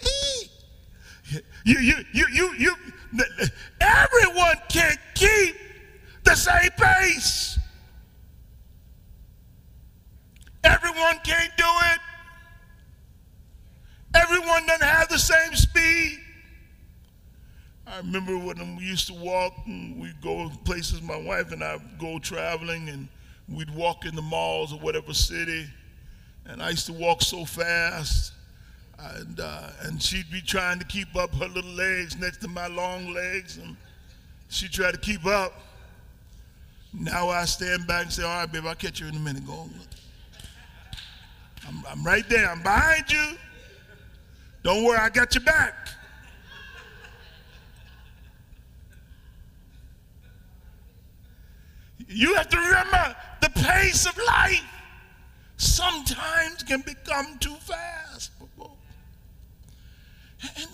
you, 1.65 1.77
you, 1.79 1.95
you, 2.13 2.25
you, 2.31 2.55
you, 2.57 2.73
everyone 3.81 4.55
can't 4.69 4.99
keep 5.13 5.57
the 6.23 6.35
same 6.35 6.71
pace. 6.77 7.46
Everyone 10.67 11.19
can't 11.23 11.55
do 11.57 11.65
it. 11.93 11.99
Everyone 14.13 14.65
doesn't 14.67 14.87
have 14.87 15.07
the 15.09 15.17
same 15.17 15.55
speed. 15.55 16.19
I 17.85 17.97
remember 17.97 18.37
when 18.37 18.75
we 18.75 18.83
used 18.83 19.07
to 19.07 19.13
walk 19.13 19.53
and 19.65 19.99
we'd 19.99 20.21
go 20.21 20.51
places, 20.65 21.01
my 21.01 21.15
wife 21.15 21.53
and 21.53 21.63
I 21.63 21.79
go 21.97 22.19
traveling 22.19 22.89
and 22.89 23.07
we'd 23.47 23.73
walk 23.73 24.05
in 24.05 24.13
the 24.13 24.21
malls 24.21 24.73
or 24.73 24.79
whatever 24.79 25.13
city. 25.13 25.67
And 26.45 26.61
I 26.61 26.71
used 26.71 26.85
to 26.87 26.93
walk 26.93 27.21
so 27.21 27.45
fast. 27.45 28.33
And, 28.99 29.39
uh, 29.39 29.69
and 29.83 30.01
she'd 30.01 30.29
be 30.29 30.41
trying 30.41 30.79
to 30.79 30.85
keep 30.85 31.15
up 31.15 31.33
her 31.35 31.47
little 31.47 31.71
legs 31.71 32.17
next 32.17 32.41
to 32.41 32.49
my 32.49 32.67
long 32.67 33.13
legs. 33.13 33.57
And 33.57 33.77
she 34.49 34.67
tried 34.67 34.95
to 34.95 34.99
keep 34.99 35.25
up. 35.25 35.53
Now 36.93 37.29
I 37.29 37.45
stand 37.45 37.87
back 37.87 38.03
and 38.03 38.13
say, 38.13 38.23
all 38.23 38.39
right, 38.39 38.51
babe, 38.51 38.65
I'll 38.65 38.75
catch 38.75 38.99
you 38.99 39.07
in 39.07 39.15
a 39.15 39.19
minute. 39.19 39.45
Go 39.45 39.53
on. 39.53 39.71
I'm, 41.67 41.83
I'm 41.87 42.03
right 42.03 42.27
there. 42.29 42.49
I'm 42.49 42.61
behind 42.61 43.11
you. 43.11 43.37
Don't 44.63 44.83
worry, 44.83 44.97
I 44.97 45.09
got 45.09 45.33
your 45.35 45.43
back. 45.43 45.73
You 52.07 52.35
have 52.35 52.47
to 52.49 52.57
remember 52.57 53.15
the 53.41 53.49
pace 53.49 54.05
of 54.05 54.17
life 54.17 54.63
sometimes 55.57 56.63
can 56.63 56.81
become 56.81 57.37
too 57.39 57.55
fast. 57.55 58.31
And, 60.55 60.67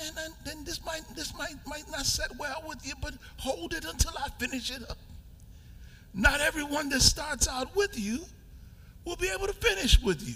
and 0.52 0.66
this 0.66 0.84
might 0.86 1.02
this 1.16 1.36
might 1.38 1.56
might 1.66 1.90
not 1.90 2.06
set 2.06 2.36
well 2.38 2.64
with 2.68 2.86
you, 2.86 2.94
but 3.02 3.14
hold 3.38 3.74
it 3.74 3.86
until 3.86 4.12
I 4.18 4.30
finish 4.38 4.72
it 4.72 4.84
up. 4.90 4.98
Not 6.14 6.42
everyone 6.42 6.90
that 6.90 7.02
starts 7.02 7.48
out 7.48 7.76
with 7.76 7.98
you 7.98 8.20
will 9.06 9.16
be 9.16 9.30
able 9.30 9.48
to 9.48 9.54
finish 9.54 10.00
with 10.02 10.28
you. 10.28 10.36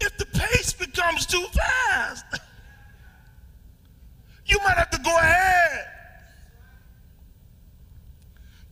If 0.00 0.16
the 0.18 0.26
too 1.26 1.44
fast, 1.52 2.24
you 4.46 4.58
might 4.64 4.76
have 4.76 4.90
to 4.90 4.98
go 4.98 5.16
ahead. 5.16 5.86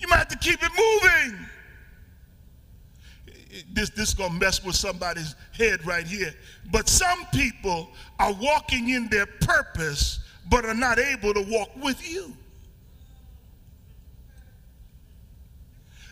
You 0.01 0.09
might 0.09 0.19
have 0.19 0.29
to 0.29 0.39
keep 0.39 0.59
it 0.63 0.71
moving. 0.77 1.47
This 3.73 3.91
this 3.91 4.15
gonna 4.15 4.35
mess 4.35 4.65
with 4.65 4.77
somebody's 4.77 5.35
head 5.53 5.85
right 5.87 6.07
here. 6.07 6.35
But 6.71 6.89
some 6.89 7.27
people 7.33 7.91
are 8.19 8.33
walking 8.33 8.91
in 8.91 9.09
their 9.09 9.27
purpose, 9.27 10.21
but 10.51 10.65
are 10.65 10.75
not 10.75 10.99
able 10.99 11.35
to 11.35 11.43
walk 11.43 11.71
with 11.83 12.09
you. 12.09 12.37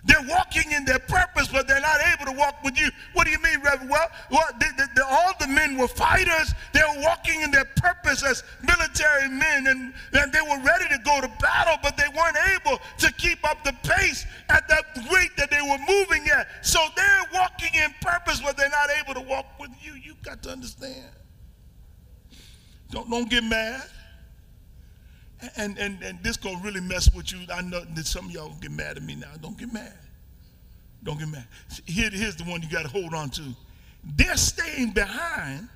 They're 0.07 0.25
walking 0.29 0.71
in 0.71 0.85
their 0.85 1.01
purpose, 1.01 1.49
but 1.49 1.67
they're 1.67 1.81
not 1.81 1.99
able 2.15 2.33
to 2.33 2.39
walk 2.39 2.63
with 2.63 2.79
you. 2.79 2.91
What 3.13 3.27
do 3.27 3.33
you 3.33 3.41
mean, 3.43 3.61
Reverend? 3.61 3.91
Well, 3.91 4.09
well 4.31 4.47
they, 4.61 4.69
they, 4.79 5.03
all 5.03 5.33
the 5.41 5.49
men 5.49 5.77
were 5.77 5.89
fighters. 5.89 6.55
They 6.73 6.81
were 6.81 7.03
walking 7.03 7.43
in 7.43 7.51
their 7.51 7.65
purpose 7.65 8.23
as 8.23 8.45
military 8.63 9.29
men, 9.29 9.67
and, 9.67 9.93
and 10.13 10.33
they 10.33 10.41
were 10.41 10.63
ready 10.63 10.89
to 10.91 10.99
go 11.05 11.21
to 11.21 11.29
battle, 11.41 11.77
but 11.83 11.97
they 11.97 12.09
weren't 12.17 12.37
able 12.55 12.79
to 12.99 13.13
keep 13.15 13.45
up 13.45 13.65
the 13.65 13.75
pace 13.83 14.25
at 14.49 14.69
that 14.69 14.85
rate 15.13 15.37
that 15.37 15.51
they 15.51 15.61
were 15.61 15.79
moving 15.89 16.29
at. 16.29 16.65
So 16.65 16.79
they're 16.95 17.25
walking 17.35 17.75
in 17.75 17.93
purpose, 18.01 18.41
but 18.41 18.57
they're 18.57 18.71
not 18.71 18.89
able 19.03 19.15
to 19.21 19.29
walk 19.29 19.47
with 19.59 19.71
you. 19.83 19.95
You've 19.95 20.23
got 20.23 20.41
to 20.45 20.51
understand. 20.51 21.11
Don't, 22.91 23.11
don't 23.11 23.29
get 23.29 23.43
mad. 23.43 23.83
And, 25.57 25.79
and, 25.79 26.03
and 26.03 26.23
this 26.23 26.37
gonna 26.37 26.61
really 26.63 26.81
mess 26.81 27.13
with 27.15 27.33
you. 27.33 27.41
I 27.53 27.63
know 27.63 27.85
that 27.95 28.07
some 28.07 28.27
of 28.27 28.31
y'all 28.31 28.55
get 28.61 28.71
mad 28.71 28.97
at 28.97 29.03
me 29.03 29.17
now. 29.17 29.33
Don't 29.41 29.59
get 29.59 29.73
mad. 29.73 29.93
Don't 31.03 31.19
get 31.19 31.29
mad. 31.29 31.47
Here, 31.85 32.11
here's 32.11 32.37
the 32.37 32.45
one 32.45 32.63
you 32.63 32.69
got 32.69 32.83
to 32.83 32.89
hold 32.89 33.15
on 33.15 33.31
to. 33.31 33.43
Their 34.17 34.37
staying 34.37 34.91
behind 34.91 35.69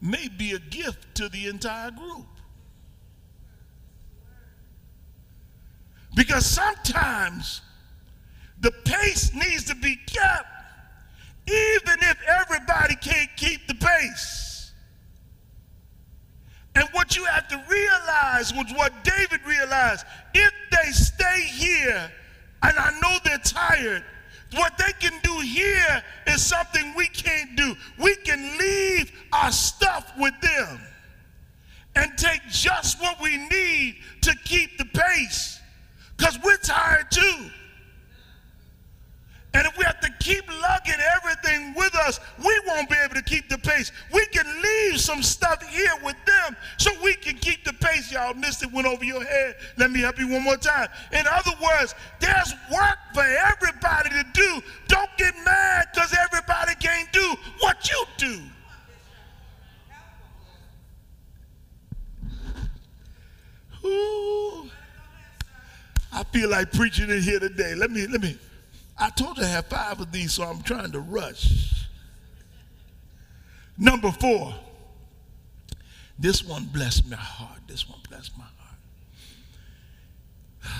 may 0.00 0.28
be 0.28 0.52
a 0.52 0.58
gift 0.58 1.14
to 1.16 1.28
the 1.28 1.48
entire 1.48 1.90
group. 1.90 2.26
Because 6.14 6.46
sometimes 6.46 7.62
the 8.60 8.72
pace 8.84 9.32
needs 9.34 9.64
to 9.64 9.74
be 9.74 9.96
kept, 10.06 10.48
even 11.46 11.98
if 12.02 12.16
everybody 12.28 12.96
can't 12.96 13.30
keep 13.36 13.66
the 13.66 13.74
pace. 13.74 14.47
And 16.78 16.88
what 16.92 17.16
you 17.16 17.24
have 17.24 17.48
to 17.48 17.60
realize 17.68 18.54
was 18.54 18.72
what 18.76 18.92
David 19.02 19.40
realized 19.44 20.06
if 20.32 20.52
they 20.70 20.92
stay 20.92 21.40
here, 21.40 22.08
and 22.62 22.78
I 22.78 22.96
know 23.00 23.18
they're 23.24 23.38
tired, 23.38 24.04
what 24.54 24.78
they 24.78 24.92
can 25.00 25.18
do 25.24 25.40
here 25.40 26.04
is 26.28 26.40
something 26.40 26.94
we 26.96 27.08
can't 27.08 27.56
do. 27.56 27.74
We 28.00 28.14
can 28.14 28.56
leave 28.58 29.10
our 29.32 29.50
stuff 29.50 30.12
with 30.16 30.34
them 30.40 30.80
and 31.96 32.16
take 32.16 32.42
just 32.48 33.00
what 33.00 33.20
we 33.20 33.38
need 33.48 33.96
to 34.20 34.36
keep 34.44 34.78
the 34.78 34.84
pace 34.84 35.60
because 36.16 36.38
we're 36.44 36.58
tired 36.58 37.10
too. 37.10 37.50
And 39.54 39.66
if 39.66 39.78
we 39.78 39.84
have 39.84 40.00
to 40.00 40.10
keep 40.20 40.46
lugging 40.46 41.00
everything 41.16 41.74
with 41.74 41.94
us, 41.94 42.20
we 42.38 42.60
won't 42.66 42.88
be 42.88 42.96
able 43.02 43.14
to 43.14 43.22
keep 43.22 43.48
the 43.48 43.56
pace. 43.56 43.92
We 44.12 44.26
can 44.26 44.46
leave 44.62 45.00
some 45.00 45.22
stuff 45.22 45.66
here 45.66 45.92
with 46.04 46.16
them 46.26 46.56
so 46.76 46.90
we 47.02 47.14
can 47.14 47.36
keep 47.38 47.64
the 47.64 47.72
pace. 47.72 48.12
Y'all 48.12 48.34
missed 48.34 48.62
it, 48.62 48.70
went 48.72 48.86
over 48.86 49.04
your 49.04 49.24
head. 49.24 49.56
Let 49.78 49.90
me 49.90 50.00
help 50.00 50.18
you 50.18 50.28
one 50.28 50.44
more 50.44 50.58
time. 50.58 50.88
In 51.12 51.24
other 51.26 51.52
words, 51.62 51.94
there's 52.20 52.52
work 52.70 52.98
for 53.14 53.22
everybody 53.22 54.10
to 54.10 54.24
do. 54.34 54.62
Don't 54.86 55.10
get 55.16 55.34
mad 55.44 55.88
because 55.94 56.14
everybody 56.14 56.74
can't 56.74 57.10
do 57.10 57.34
what 57.60 57.88
you 57.90 58.04
do. 58.18 58.40
Ooh. 63.88 64.70
I 66.12 66.22
feel 66.24 66.50
like 66.50 66.70
preaching 66.72 67.08
in 67.10 67.22
here 67.22 67.40
today. 67.40 67.74
Let 67.74 67.90
me, 67.90 68.06
let 68.06 68.20
me. 68.20 68.36
I 68.98 69.10
told 69.10 69.38
you 69.38 69.44
I 69.44 69.48
have 69.48 69.66
five 69.66 70.00
of 70.00 70.10
these, 70.10 70.32
so 70.32 70.42
I'm 70.42 70.62
trying 70.62 70.92
to 70.92 71.00
rush. 71.00 71.86
Number 73.76 74.10
four. 74.10 74.54
This 76.18 76.42
one 76.44 76.64
blessed 76.64 77.08
my 77.08 77.16
heart. 77.16 77.60
This 77.68 77.88
one 77.88 78.00
blessed 78.08 78.32
my 78.36 78.44
heart. 80.64 80.74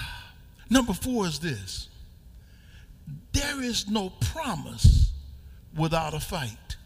Number 0.71 0.93
four 0.93 1.27
is 1.27 1.39
this 1.39 1.89
there 3.33 3.63
is 3.63 3.89
no 3.89 4.11
promise 4.11 5.13
without 5.77 6.13
a 6.13 6.21
fight. 6.21 6.77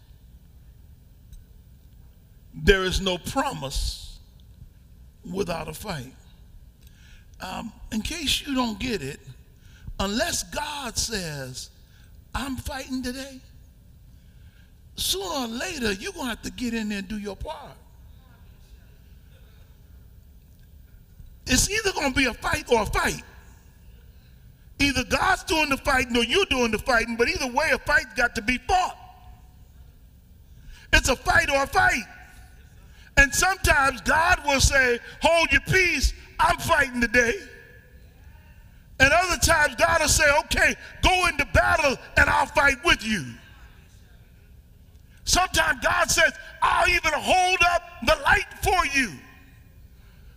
There 2.54 2.84
is 2.84 3.00
no 3.00 3.16
promise 3.16 4.18
without 5.24 5.68
a 5.68 5.72
fight. 5.72 6.12
Um, 7.40 7.72
in 7.90 8.02
case 8.02 8.46
you 8.46 8.54
don't 8.54 8.78
get 8.78 9.02
it, 9.02 9.18
unless 10.02 10.42
God 10.42 10.96
says, 10.98 11.70
I'm 12.34 12.56
fighting 12.56 13.02
today, 13.02 13.40
sooner 14.96 15.24
or 15.24 15.46
later 15.46 15.92
you're 15.92 16.12
going 16.12 16.24
to 16.24 16.30
have 16.30 16.42
to 16.42 16.50
get 16.50 16.74
in 16.74 16.88
there 16.88 16.98
and 16.98 17.08
do 17.08 17.18
your 17.18 17.36
part. 17.36 17.76
It's 21.46 21.70
either 21.70 21.92
going 21.92 22.12
to 22.12 22.16
be 22.16 22.26
a 22.26 22.34
fight 22.34 22.64
or 22.70 22.82
a 22.82 22.86
fight. 22.86 23.22
Either 24.78 25.04
God's 25.04 25.44
doing 25.44 25.68
the 25.68 25.76
fighting 25.76 26.16
or 26.16 26.24
you're 26.24 26.46
doing 26.46 26.70
the 26.72 26.78
fighting, 26.78 27.16
but 27.16 27.28
either 27.28 27.46
way, 27.52 27.70
a 27.72 27.78
fight's 27.78 28.14
got 28.14 28.34
to 28.34 28.42
be 28.42 28.58
fought. 28.58 28.96
It's 30.92 31.08
a 31.08 31.16
fight 31.16 31.50
or 31.50 31.62
a 31.62 31.66
fight. 31.66 32.04
And 33.16 33.32
sometimes 33.32 34.00
God 34.00 34.40
will 34.46 34.60
say, 34.60 34.98
Hold 35.20 35.52
your 35.52 35.60
peace, 35.62 36.12
I'm 36.40 36.58
fighting 36.58 37.00
today. 37.00 37.34
And 39.02 39.12
other 39.12 39.36
times, 39.38 39.74
God 39.74 40.00
will 40.00 40.08
say, 40.08 40.24
Okay, 40.44 40.76
go 41.02 41.26
into 41.26 41.44
battle 41.46 41.96
and 42.16 42.30
I'll 42.30 42.46
fight 42.46 42.76
with 42.84 43.04
you. 43.04 43.24
Sometimes 45.24 45.82
God 45.82 46.08
says, 46.08 46.32
I'll 46.62 46.88
even 46.88 47.12
hold 47.12 47.58
up 47.72 47.82
the 48.06 48.16
light 48.22 48.46
for 48.62 48.86
you 48.96 49.10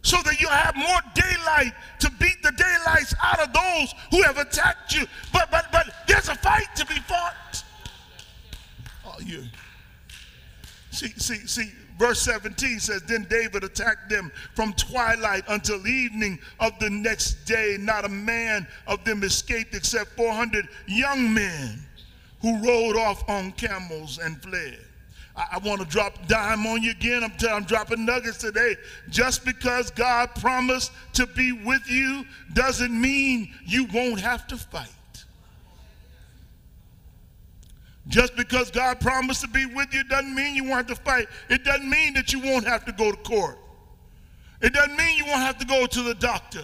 so 0.01 0.17
that 0.23 0.41
you'll 0.41 0.49
have 0.49 0.75
more 0.75 0.99
daylight 1.13 1.73
to 1.99 2.11
beat 2.19 2.41
the 2.41 2.51
daylights 2.53 3.13
out 3.21 3.39
of 3.39 3.53
those 3.53 3.93
who 4.09 4.23
have 4.23 4.39
attacked 4.39 4.95
you. 4.95 5.05
But 5.31 5.51
but 5.51 5.71
but 5.71 5.87
there's 6.07 6.29
a 6.29 6.35
fight 6.35 6.75
to 6.75 6.87
be 6.87 6.95
fought. 6.95 7.63
Oh, 9.05 9.19
you 9.23 9.43
see, 10.89 11.09
see, 11.17 11.45
see, 11.45 11.71
verse 11.97 12.21
17 12.21 12.79
says, 12.79 13.01
Then 13.03 13.25
David 13.29 13.63
attacked 13.63 14.09
them 14.09 14.31
from 14.53 14.73
twilight 14.73 15.43
until 15.47 15.85
evening 15.87 16.39
of 16.59 16.77
the 16.79 16.89
next 16.89 17.45
day. 17.45 17.77
Not 17.79 18.05
a 18.05 18.09
man 18.09 18.67
of 18.87 19.03
them 19.03 19.23
escaped 19.23 19.75
except 19.75 20.11
400 20.11 20.67
young 20.87 21.33
men 21.33 21.79
who 22.41 22.57
rode 22.63 22.95
off 22.95 23.27
on 23.29 23.51
camels 23.53 24.19
and 24.19 24.41
fled. 24.41 24.79
I, 25.37 25.57
want 25.65 25.81
to 25.81 25.87
drop 25.87 26.27
dime 26.27 26.65
on 26.65 26.81
you 26.81 26.91
again. 26.91 27.23
I'm, 27.23 27.31
t- 27.31 27.47
I'm 27.47 27.65
dropping 27.65 28.05
nuggets 28.05 28.37
today. 28.37 28.75
Just 29.09 29.43
because 29.43 29.91
God 29.91 30.29
promised 30.35 30.93
to 31.13 31.27
be 31.27 31.51
with 31.51 31.89
you 31.89 32.23
doesn't 32.53 32.91
mean 32.91 33.53
you 33.65 33.85
won't 33.93 34.21
have 34.21 34.47
to 34.47 34.57
fight. 34.57 34.94
Just 38.07 38.35
because 38.35 38.69
God 38.69 38.99
promised 38.99 39.41
to 39.41 39.47
be 39.47 39.65
with 39.65 39.93
you 39.93 40.03
doesn't 40.03 40.33
mean 40.33 40.55
you 40.55 40.63
won't 40.63 40.87
have 40.87 40.97
to 40.97 41.03
fight. 41.03 41.27
It 41.49 41.63
doesn't 41.63 41.89
mean 41.89 42.13
that 42.13 42.31
you 42.31 42.39
won't 42.39 42.65
have 42.65 42.85
to 42.85 42.91
go 42.91 43.11
to 43.11 43.17
court. 43.17 43.57
It 44.61 44.73
doesn't 44.73 44.95
mean 44.95 45.17
you 45.17 45.25
won't 45.25 45.41
have 45.41 45.57
to 45.57 45.65
go 45.65 45.85
to 45.85 46.03
the 46.03 46.13
doctor. 46.15 46.63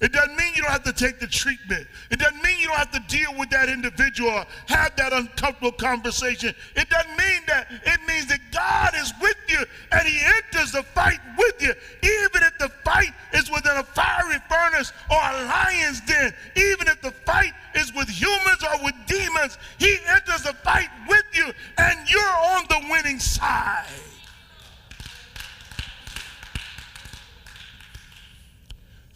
It 0.00 0.12
doesn't 0.12 0.36
mean 0.36 0.52
you 0.54 0.62
don't 0.62 0.70
have 0.70 0.84
to 0.84 0.92
take 0.92 1.20
the 1.20 1.26
treatment. 1.26 1.86
It 2.10 2.18
doesn't 2.18 2.42
mean 2.42 2.58
you 2.58 2.68
don't 2.68 2.78
have 2.78 2.92
to 2.92 3.04
deal 3.08 3.36
with 3.38 3.50
that 3.50 3.68
individual 3.68 4.44
have 4.66 4.96
that 4.96 5.12
uncomfortable 5.12 5.72
conversation. 5.72 6.54
It 6.76 6.88
doesn't 6.88 7.16
mean 7.16 7.42
that. 7.46 7.68
It 7.84 8.00
means 8.06 8.26
that 8.26 8.40
God 8.52 8.94
is 8.96 9.12
with 9.20 9.36
you 9.48 9.64
and 9.92 10.08
He 10.08 10.20
enters 10.36 10.72
the 10.72 10.82
fight 10.82 11.20
with 11.36 11.60
you. 11.60 11.74
Even 12.02 12.42
if 12.42 12.58
the 12.58 12.70
fight 12.84 13.12
is 13.34 13.50
within 13.50 13.76
a 13.76 13.82
fiery 13.82 14.38
furnace 14.48 14.92
or 15.10 15.18
a 15.18 15.44
lion's 15.44 16.00
den, 16.02 16.32
even 16.56 16.88
if 16.88 17.00
the 17.02 17.12
fight 17.26 17.52
is 17.74 17.92
with 17.94 18.08
humans 18.08 18.62
or 18.62 18.84
with 18.84 18.94
demons, 19.06 19.58
He 19.78 19.98
enters 20.08 20.42
the 20.42 20.54
fight 20.64 20.88
with 21.08 21.24
you 21.34 21.52
and 21.78 22.10
you're 22.10 22.20
on 22.20 22.64
the 22.68 22.86
winning 22.90 23.18
side. 23.18 23.86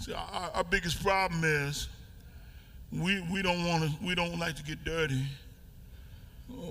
See, 0.05 0.13
our, 0.13 0.51
our 0.53 0.65
biggest 0.65 1.03
problem 1.03 1.45
is 1.45 1.89
we, 2.93 3.23
we 3.33 3.41
don't 3.41 3.65
want 3.65 3.85
to 3.85 3.91
we 4.05 4.15
don't 4.15 4.39
like 4.39 4.55
to 4.57 4.63
get 4.63 4.85
dirty. 4.85 5.23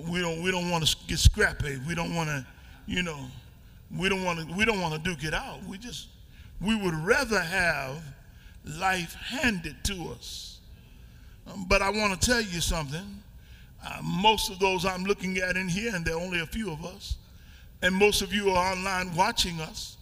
We 0.07 0.21
don't 0.21 0.43
we 0.43 0.51
don't 0.51 0.69
want 0.69 0.85
to 0.85 0.95
get 1.07 1.17
scrappy. 1.17 1.79
We 1.87 1.95
don't 1.95 2.13
want 2.13 2.29
to, 2.29 2.45
you 2.85 3.01
know, 3.01 3.25
we 3.97 4.07
don't 4.07 4.23
want 4.23 4.47
to 4.47 4.55
we 4.55 4.65
don't 4.65 4.79
want 4.81 4.93
to 4.93 4.99
duke 4.99 5.23
it 5.23 5.33
out. 5.33 5.63
We 5.65 5.79
just 5.79 6.09
we 6.61 6.75
would 6.75 6.93
rather 6.93 7.39
have 7.39 8.03
life 8.65 9.15
handed 9.15 9.83
to 9.85 10.11
us. 10.15 10.59
Um, 11.51 11.65
but 11.67 11.81
I 11.81 11.89
want 11.89 12.21
to 12.21 12.23
tell 12.23 12.41
you 12.41 12.61
something. 12.61 13.23
Uh, 13.83 13.97
most 14.03 14.51
of 14.51 14.59
those 14.59 14.85
I'm 14.85 15.05
looking 15.05 15.39
at 15.39 15.57
in 15.57 15.67
here, 15.67 15.95
and 15.95 16.05
there 16.05 16.13
are 16.13 16.21
only 16.21 16.41
a 16.41 16.45
few 16.45 16.71
of 16.71 16.85
us, 16.85 17.17
and 17.81 17.95
most 17.95 18.21
of 18.21 18.31
you 18.31 18.51
are 18.51 18.73
online 18.73 19.15
watching 19.15 19.59
us. 19.59 19.97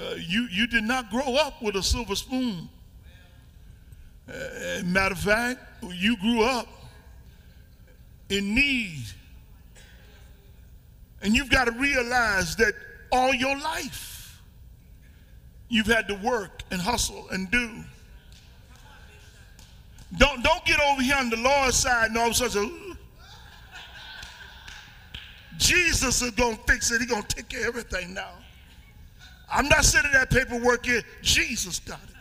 Uh, 0.00 0.14
you 0.16 0.46
you 0.52 0.68
did 0.68 0.84
not 0.84 1.10
grow 1.10 1.34
up 1.34 1.60
with 1.60 1.74
a 1.74 1.82
silver 1.82 2.14
spoon. 2.14 2.68
Uh, 4.28 4.82
matter 4.84 5.14
of 5.14 5.20
fact, 5.20 5.60
you 5.82 6.16
grew 6.18 6.42
up 6.42 6.68
in 8.28 8.54
need. 8.54 9.04
And 11.22 11.34
you've 11.34 11.50
got 11.50 11.64
to 11.66 11.72
realize 11.72 12.56
that 12.56 12.74
all 13.12 13.32
your 13.34 13.56
life 13.58 14.40
you've 15.68 15.86
had 15.86 16.08
to 16.08 16.14
work 16.14 16.62
and 16.70 16.80
hustle 16.80 17.26
and 17.30 17.50
do. 17.50 17.70
Don't, 20.16 20.42
don't 20.42 20.64
get 20.64 20.78
over 20.80 21.02
here 21.02 21.16
on 21.16 21.30
the 21.30 21.36
Lord's 21.36 21.76
side 21.76 22.08
and 22.08 22.18
all 22.18 22.26
of 22.26 22.32
a 22.32 22.34
sudden, 22.34 22.96
Jesus 25.58 26.22
is 26.22 26.30
going 26.32 26.56
to 26.56 26.62
fix 26.64 26.90
it. 26.90 27.00
He's 27.00 27.10
going 27.10 27.22
to 27.22 27.36
take 27.36 27.48
care 27.48 27.62
of 27.62 27.76
everything 27.76 28.14
now. 28.14 28.30
I'm 29.50 29.68
not 29.68 29.84
sending 29.84 30.12
that 30.12 30.30
paperwork 30.30 30.86
here. 30.86 31.02
Jesus 31.22 31.78
got 31.80 32.00
it. 32.08 32.15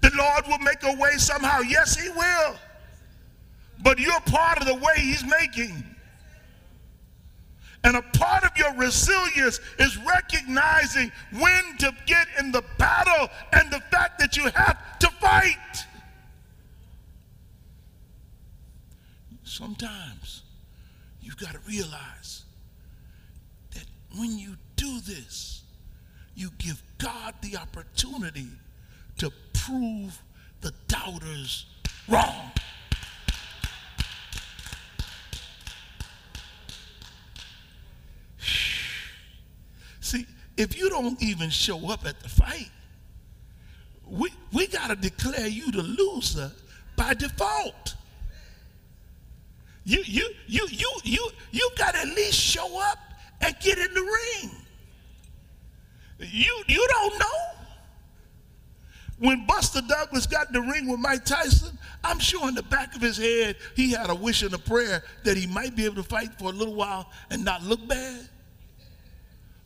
The 0.00 0.10
Lord 0.16 0.46
will 0.46 0.58
make 0.58 0.82
a 0.82 1.00
way 1.00 1.12
somehow. 1.16 1.60
Yes, 1.60 1.96
He 1.96 2.08
will. 2.10 2.56
But 3.82 3.98
you're 3.98 4.20
part 4.20 4.58
of 4.58 4.66
the 4.66 4.74
way 4.74 4.94
He's 4.96 5.24
making. 5.24 5.84
And 7.84 7.96
a 7.96 8.02
part 8.02 8.44
of 8.44 8.50
your 8.56 8.74
resilience 8.74 9.60
is 9.78 9.96
recognizing 9.98 11.12
when 11.38 11.76
to 11.78 11.94
get 12.06 12.26
in 12.38 12.50
the 12.50 12.64
battle 12.76 13.28
and 13.52 13.70
the 13.70 13.80
fact 13.90 14.18
that 14.18 14.36
you 14.36 14.48
have 14.48 14.98
to 14.98 15.08
fight. 15.20 15.86
Sometimes 19.44 20.42
you've 21.22 21.36
got 21.36 21.52
to 21.52 21.60
realize 21.66 22.44
that 23.74 23.84
when 24.16 24.38
you 24.38 24.56
do 24.76 25.00
this, 25.00 25.62
you 26.34 26.50
give 26.58 26.82
God 26.98 27.34
the 27.42 27.56
opportunity 27.56 28.48
to 29.18 29.32
prove 29.68 30.22
the 30.60 30.72
doubters 30.86 31.66
wrong. 32.08 32.50
See, 40.00 40.26
if 40.56 40.78
you 40.78 40.88
don't 40.88 41.22
even 41.22 41.50
show 41.50 41.90
up 41.90 42.06
at 42.06 42.20
the 42.20 42.28
fight, 42.28 42.70
we, 44.06 44.30
we 44.52 44.66
got 44.68 44.88
to 44.88 44.96
declare 44.96 45.46
you 45.46 45.70
the 45.70 45.82
loser 45.82 46.50
by 46.96 47.12
default. 47.14 47.94
You, 49.84 50.02
you, 50.06 50.30
you, 50.46 50.66
you, 50.70 50.92
you, 51.04 51.30
you 51.50 51.70
got 51.76 51.92
to 51.94 52.00
at 52.00 52.08
least 52.08 52.34
show 52.34 52.80
up 52.82 52.98
and 53.40 53.54
get 53.60 53.78
in 53.78 53.92
the 53.94 54.00
ring. 54.00 54.50
You, 56.20 56.64
you 56.66 56.88
don't 56.90 57.18
know. 57.18 57.57
When 59.18 59.46
Buster 59.46 59.80
Douglas 59.80 60.26
got 60.26 60.48
in 60.48 60.52
the 60.52 60.60
ring 60.60 60.88
with 60.88 61.00
Mike 61.00 61.24
Tyson, 61.24 61.76
I'm 62.04 62.20
sure 62.20 62.48
in 62.48 62.54
the 62.54 62.62
back 62.62 62.94
of 62.94 63.02
his 63.02 63.16
head 63.16 63.56
he 63.74 63.90
had 63.90 64.10
a 64.10 64.14
wish 64.14 64.42
and 64.42 64.54
a 64.54 64.58
prayer 64.58 65.02
that 65.24 65.36
he 65.36 65.46
might 65.46 65.74
be 65.74 65.84
able 65.84 65.96
to 65.96 66.02
fight 66.04 66.38
for 66.38 66.50
a 66.50 66.52
little 66.52 66.74
while 66.74 67.10
and 67.30 67.44
not 67.44 67.62
look 67.64 67.86
bad. 67.88 68.28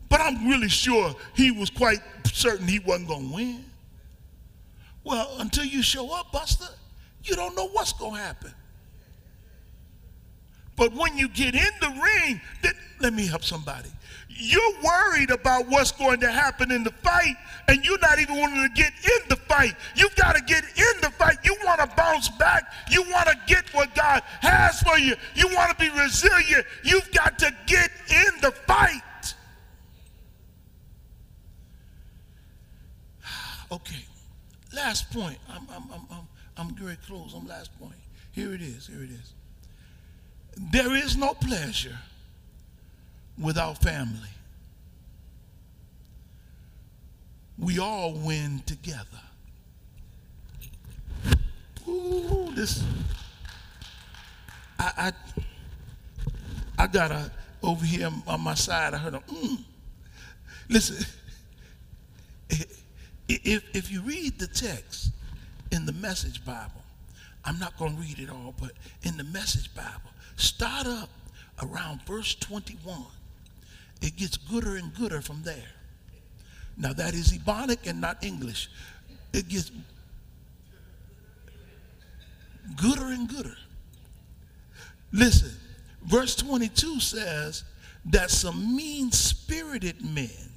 But 0.09 0.21
I'm 0.21 0.47
really 0.47 0.69
sure 0.69 1.15
he 1.35 1.51
was 1.51 1.69
quite 1.69 1.99
certain 2.25 2.67
he 2.67 2.79
wasn't 2.79 3.07
going 3.07 3.29
to 3.29 3.35
win. 3.35 3.65
Well, 5.03 5.35
until 5.39 5.65
you 5.65 5.83
show 5.83 6.11
up, 6.13 6.31
Buster, 6.31 6.67
you 7.23 7.35
don't 7.35 7.55
know 7.55 7.67
what's 7.69 7.93
going 7.93 8.15
to 8.15 8.19
happen. 8.19 8.53
But 10.75 10.93
when 10.93 11.17
you 11.17 11.27
get 11.27 11.53
in 11.53 11.71
the 11.79 11.89
ring, 11.89 12.41
then, 12.61 12.73
let 12.99 13.13
me 13.13 13.27
help 13.27 13.43
somebody. 13.43 13.89
You're 14.35 14.81
worried 14.83 15.29
about 15.31 15.67
what's 15.67 15.91
going 15.91 16.19
to 16.21 16.31
happen 16.31 16.71
in 16.71 16.83
the 16.83 16.91
fight, 16.91 17.35
and 17.67 17.83
you're 17.85 17.99
not 17.99 18.19
even 18.19 18.37
wanting 18.37 18.63
to 18.63 18.73
get 18.73 18.91
in 19.03 19.29
the 19.29 19.35
fight. 19.35 19.75
You've 19.95 20.15
got 20.15 20.35
to 20.35 20.41
get 20.41 20.63
in 20.63 21.01
the 21.01 21.11
fight. 21.11 21.37
You 21.43 21.55
want 21.63 21.81
to 21.81 21.95
bounce 21.95 22.29
back. 22.29 22.71
You 22.89 23.03
want 23.03 23.27
to 23.27 23.37
get 23.47 23.73
what 23.73 23.93
God 23.95 24.21
has 24.41 24.81
for 24.81 24.97
you. 24.97 25.15
You 25.35 25.47
want 25.49 25.77
to 25.77 25.83
be 25.83 25.89
resilient. 25.97 26.65
You've 26.83 27.11
got 27.11 27.37
to 27.39 27.55
get 27.67 27.91
in 28.09 28.41
the 28.41 28.51
fight. 28.51 29.01
Okay, 33.71 34.05
last 34.71 35.09
point. 35.11 35.39
I'm, 35.49 35.67
I'm, 35.73 35.83
I'm, 35.91 36.01
I'm, 36.11 36.27
I'm 36.57 36.75
very 36.75 36.95
close 37.07 37.33
on 37.33 37.47
last 37.47 37.71
point. 37.79 37.95
Here 38.31 38.53
it 38.53 38.61
is. 38.61 38.85
Here 38.85 39.01
it 39.01 39.09
is. 39.09 39.33
There 40.71 40.95
is 40.95 41.17
no 41.17 41.33
pleasure 41.33 41.97
without 43.37 43.81
family. 43.81 44.29
We 47.57 47.79
all 47.79 48.13
win 48.13 48.61
together. 48.65 49.05
Ooh, 51.87 52.51
this. 52.55 52.83
I, 54.79 55.11
I, 56.77 56.83
I 56.83 56.87
got 56.87 57.11
a 57.11 57.31
over 57.61 57.85
here 57.85 58.09
on 58.27 58.41
my 58.41 58.53
side. 58.55 58.93
I 58.93 58.97
heard 58.97 59.15
a. 59.15 59.19
Mm. 59.19 59.59
Listen, 60.69 61.05
if 63.29 63.63
if 63.75 63.91
you 63.91 64.01
read 64.01 64.39
the 64.39 64.47
text 64.47 65.11
in 65.71 65.85
the 65.85 65.93
Message 65.93 66.43
Bible, 66.45 66.81
I'm 67.45 67.59
not 67.59 67.77
going 67.77 67.95
to 67.95 68.01
read 68.01 68.19
it 68.19 68.29
all, 68.29 68.53
but 68.59 68.71
in 69.03 69.17
the 69.17 69.23
Message 69.23 69.73
Bible, 69.75 70.11
start 70.35 70.87
up 70.87 71.09
around 71.61 72.01
verse 72.05 72.35
21. 72.35 73.05
It 74.03 74.17
gets 74.17 74.35
gooder 74.35 74.75
and 74.75 74.93
gooder 74.93 75.21
from 75.21 75.43
there. 75.43 75.71
Now, 76.75 76.91
that 76.91 77.13
is 77.13 77.31
Ebonic 77.31 77.87
and 77.89 78.01
not 78.01 78.21
English. 78.21 78.69
It 79.31 79.47
gets 79.47 79.71
gooder 82.75 83.05
and 83.05 83.29
gooder. 83.29 83.55
Listen, 85.13 85.51
verse 86.05 86.35
22 86.35 86.99
says 86.99 87.63
that 88.05 88.29
some 88.29 88.75
mean 88.75 89.09
spirited 89.09 90.03
men 90.03 90.51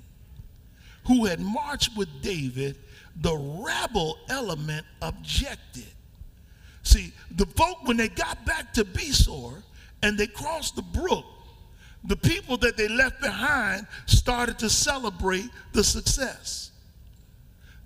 who 1.07 1.27
had 1.27 1.39
marched 1.39 1.97
with 1.97 2.09
David, 2.23 2.77
the 3.21 3.37
rebel 3.37 4.19
element 4.29 4.85
objected. 5.03 5.87
See, 6.83 7.13
the 7.31 7.47
folk, 7.47 7.87
when 7.87 7.97
they 7.97 8.09
got 8.09 8.45
back 8.45 8.73
to 8.73 8.85
Besor 8.85 9.63
and 10.03 10.19
they 10.19 10.27
crossed 10.27 10.75
the 10.75 10.83
brook, 10.83 11.25
the 12.07 12.17
people 12.17 12.57
that 12.59 12.77
they 12.77 12.89
left 12.89 13.21
behind 13.21 13.87
started 14.07 14.59
to 14.61 14.71
celebrate 14.71 15.51
the 15.73 15.83
success. 15.83 16.71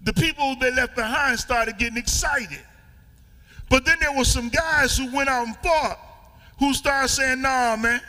The 0.02 0.12
people 0.12 0.56
they 0.56 0.74
left 0.74 0.94
behind 0.94 1.38
started 1.38 1.78
getting 1.78 1.98
excited. 1.98 2.60
But 3.68 3.84
then 3.84 3.98
there 4.00 4.12
were 4.12 4.24
some 4.24 4.48
guys 4.48 4.96
who 4.96 5.14
went 5.14 5.28
out 5.28 5.46
and 5.46 5.56
fought 5.58 5.98
who 6.58 6.74
started 6.74 7.08
saying, 7.08 7.40
nah, 7.40 7.76
man, 7.76 8.00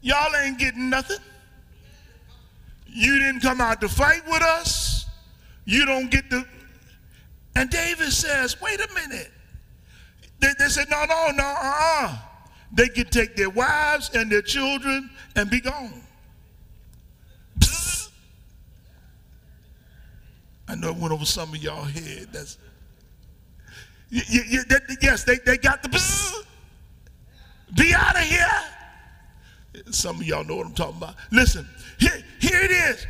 y'all 0.00 0.34
ain't 0.36 0.58
getting 0.58 0.88
nothing. 0.90 1.18
You 2.86 3.18
didn't 3.18 3.40
come 3.40 3.60
out 3.60 3.80
to 3.80 3.88
fight 3.88 4.22
with 4.26 4.42
us. 4.42 5.06
You 5.64 5.84
don't 5.84 6.10
get 6.10 6.30
the. 6.30 6.44
And 7.56 7.68
David 7.70 8.12
says, 8.12 8.60
wait 8.60 8.80
a 8.80 8.94
minute. 8.94 9.30
They, 10.38 10.52
they 10.58 10.68
said, 10.68 10.88
no, 10.90 11.04
no, 11.04 11.30
no, 11.34 11.44
uh-uh. 11.44 12.18
They 12.72 12.88
could 12.88 13.10
take 13.10 13.36
their 13.36 13.50
wives 13.50 14.10
and 14.14 14.30
their 14.30 14.42
children 14.42 15.10
and 15.34 15.48
be 15.50 15.60
gone. 15.60 16.02
I 20.68 20.74
know 20.74 20.90
it 20.90 20.96
went 20.96 21.12
over 21.12 21.24
some 21.24 21.50
of 21.50 21.62
y'all 21.62 21.84
head. 21.84 22.28
That's 22.32 22.58
you, 24.08 24.22
you, 24.28 24.42
you, 24.48 24.64
that, 24.64 24.82
yes, 25.00 25.24
they, 25.24 25.36
they 25.44 25.58
got 25.58 25.82
the 25.82 25.88
be 27.74 27.92
out 27.94 28.16
of 28.16 28.22
here. 28.22 28.62
Some 29.90 30.16
of 30.16 30.26
y'all 30.26 30.44
know 30.44 30.56
what 30.56 30.66
I'm 30.66 30.74
talking 30.74 30.96
about. 30.96 31.16
Listen, 31.30 31.68
here, 31.98 32.22
here 32.40 32.60
it 32.62 32.70
is. 32.70 33.06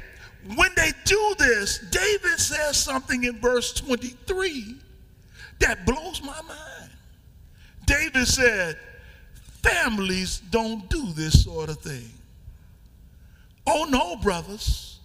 When 0.56 0.70
they 0.76 0.92
do 1.04 1.34
this, 1.38 1.78
David 1.90 2.38
says 2.38 2.76
something 2.76 3.24
in 3.24 3.40
verse 3.40 3.72
23 3.74 4.76
that 5.60 5.84
blows 5.86 6.22
my 6.22 6.40
mind. 6.42 6.90
David 7.84 8.26
said, 8.26 8.78
Families 9.66 10.42
don't 10.50 10.88
do 10.88 11.12
this 11.12 11.44
sort 11.44 11.68
of 11.68 11.78
thing. 11.78 12.10
Oh, 13.66 13.86
no, 13.88 14.16
brothers, 14.16 15.00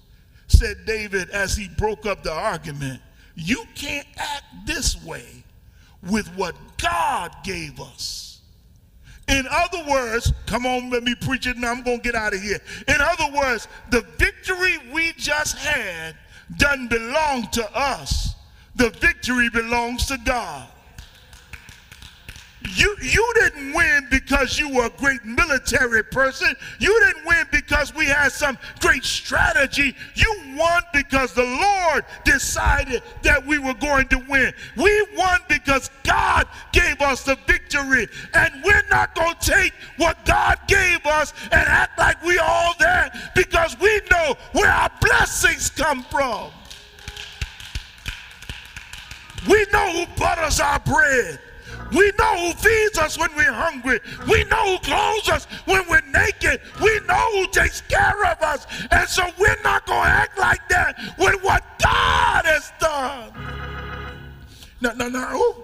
said 0.47 0.85
David 0.85 1.29
as 1.31 1.55
he 1.55 1.67
broke 1.77 2.05
up 2.05 2.23
the 2.23 2.31
argument. 2.31 3.01
You 3.35 3.63
can't 3.75 4.07
act 4.17 4.43
this 4.65 5.03
way 5.03 5.25
with 6.09 6.27
what 6.35 6.55
God 6.77 7.35
gave 7.43 7.79
us. 7.79 8.41
In 9.27 9.45
other 9.49 9.83
words, 9.89 10.33
come 10.45 10.65
on, 10.65 10.89
let 10.89 11.03
me 11.03 11.15
preach 11.15 11.47
it 11.47 11.55
and 11.55 11.65
I'm 11.65 11.83
going 11.83 11.97
to 11.97 12.03
get 12.03 12.15
out 12.15 12.33
of 12.33 12.41
here. 12.41 12.59
In 12.87 12.97
other 12.99 13.31
words, 13.35 13.67
the 13.89 14.01
victory 14.17 14.77
we 14.91 15.13
just 15.13 15.57
had 15.57 16.15
doesn't 16.57 16.89
belong 16.89 17.47
to 17.51 17.77
us, 17.77 18.35
the 18.75 18.89
victory 18.89 19.49
belongs 19.49 20.05
to 20.07 20.17
God. 20.25 20.67
You, 22.73 22.95
you 23.01 23.33
didn't 23.35 23.73
win 23.73 24.07
because 24.09 24.57
you 24.57 24.73
were 24.73 24.85
a 24.85 24.89
great 24.91 25.25
military 25.25 26.03
person. 26.03 26.55
You 26.79 26.97
didn't 27.05 27.25
win 27.25 27.45
because 27.51 27.93
we 27.93 28.05
had 28.05 28.31
some 28.31 28.57
great 28.79 29.03
strategy. 29.03 29.93
You 30.15 30.41
won 30.57 30.81
because 30.93 31.33
the 31.33 31.43
Lord 31.43 32.05
decided 32.23 33.03
that 33.23 33.45
we 33.45 33.59
were 33.59 33.73
going 33.73 34.07
to 34.09 34.23
win. 34.29 34.53
We 34.77 35.07
won 35.17 35.41
because 35.49 35.89
God 36.03 36.47
gave 36.71 37.01
us 37.01 37.23
the 37.23 37.37
victory. 37.45 38.07
And 38.33 38.53
we're 38.63 38.83
not 38.89 39.15
going 39.15 39.35
to 39.35 39.51
take 39.51 39.73
what 39.97 40.23
God 40.25 40.57
gave 40.67 41.05
us 41.05 41.33
and 41.51 41.67
act 41.67 41.99
like 41.99 42.23
we 42.23 42.37
all 42.37 42.73
that 42.79 43.33
because 43.35 43.77
we 43.81 43.99
know 44.09 44.35
where 44.53 44.71
our 44.71 44.91
blessings 45.01 45.69
come 45.71 46.03
from. 46.03 46.51
We 49.49 49.65
know 49.73 49.91
who 49.91 50.05
butters 50.17 50.61
our 50.61 50.79
bread. 50.79 51.39
We 51.91 52.11
know 52.17 52.47
who 52.47 52.53
feeds 52.53 52.97
us 52.97 53.17
when 53.17 53.29
we're 53.35 53.51
hungry. 53.51 53.99
We 54.29 54.43
know 54.45 54.77
who 54.77 54.79
clothes 54.79 55.29
us 55.29 55.45
when 55.65 55.87
we're 55.89 56.01
naked. 56.11 56.61
We 56.81 56.99
know 57.01 57.31
who 57.33 57.47
takes 57.47 57.81
care 57.81 58.25
of 58.31 58.41
us. 58.41 58.65
And 58.91 59.07
so 59.09 59.29
we're 59.37 59.61
not 59.63 59.85
going 59.85 60.03
to 60.03 60.09
act 60.09 60.37
like 60.39 60.67
that 60.69 60.97
with 61.17 61.43
what 61.43 61.63
God 61.83 62.45
has 62.45 62.71
done. 62.79 63.33
Oh, 64.83 65.63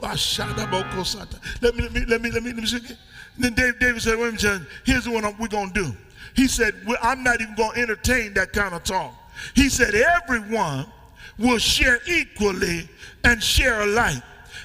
let 1.61 1.75
me, 1.75 1.83
let 1.83 1.93
me, 1.93 2.05
let 2.05 2.21
me, 2.21 2.31
let 2.31 2.43
me, 2.43 2.53
let 2.53 2.55
me 2.57 2.65
see. 2.65 2.95
Then 3.37 3.53
David, 3.53 3.79
David 3.79 4.01
said, 4.01 4.17
wait 4.19 4.29
a 4.29 4.49
minute, 4.49 4.67
here's 4.85 5.07
what 5.07 5.39
we're 5.39 5.47
going 5.47 5.71
to 5.71 5.83
do. 5.83 5.95
He 6.35 6.47
said, 6.47 6.75
well, 6.85 6.97
I'm 7.01 7.23
not 7.23 7.41
even 7.41 7.55
going 7.55 7.73
to 7.75 7.81
entertain 7.81 8.33
that 8.35 8.53
kind 8.53 8.75
of 8.75 8.83
talk. 8.83 9.13
He 9.55 9.69
said, 9.69 9.95
everyone 9.95 10.85
will 11.39 11.57
share 11.57 11.99
equally 12.07 12.89
and 13.23 13.41
share 13.41 13.81
alike. 13.81 14.21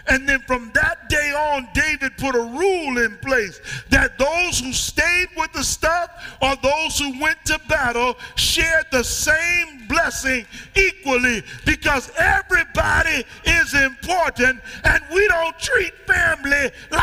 And 0.09 0.29
then 0.29 0.41
from 0.41 0.71
that 0.75 1.09
day 1.09 1.33
on, 1.33 1.69
David 1.75 2.17
put 2.17 2.35
a 2.35 2.41
rule 2.41 2.99
in 2.99 3.17
place 3.19 3.61
that 3.91 4.19
those 4.19 4.59
who 4.59 4.73
stayed 4.73 5.29
with 5.37 5.53
the 5.53 5.63
stuff 5.63 6.11
or 6.43 6.57
those 6.57 6.99
who 6.99 7.21
went 7.21 7.45
to 7.47 7.61
battle 7.69 8.17
shared 8.37 8.87
the 8.91 9.05
same 9.05 9.87
blessing 9.89 10.47
equally 10.75 11.43
because 11.67 12.11
everybody 12.17 13.25
is 13.45 13.75
important 13.75 14.61
and 14.85 15.03
we 15.13 15.27
don't 15.29 15.59
treat 15.59 15.93
family 16.07 16.71
like 16.91 17.02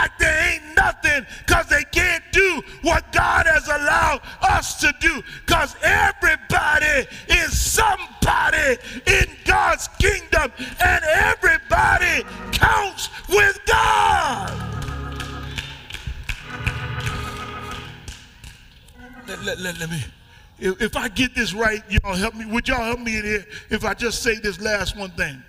if, 20.69 20.81
if 20.81 20.97
I 20.97 21.07
get 21.07 21.35
this 21.35 21.53
right, 21.53 21.83
y'all 21.89 22.15
help 22.15 22.35
me. 22.35 22.45
Would 22.45 22.67
y'all 22.67 22.83
help 22.83 22.99
me 22.99 23.17
in 23.17 23.25
here 23.25 23.45
if 23.69 23.83
I 23.83 23.93
just 23.93 24.21
say 24.21 24.35
this 24.35 24.61
last 24.61 24.97
one 24.97 25.11
thing? 25.11 25.41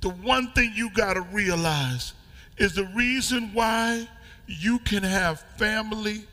The 0.00 0.10
one 0.10 0.52
thing 0.52 0.72
you 0.74 0.90
got 0.90 1.14
to 1.14 1.22
realize 1.22 2.14
is 2.56 2.74
the 2.74 2.84
reason 2.94 3.50
why 3.52 4.08
you 4.46 4.78
can 4.80 5.02
have 5.02 5.40
family 5.56 6.24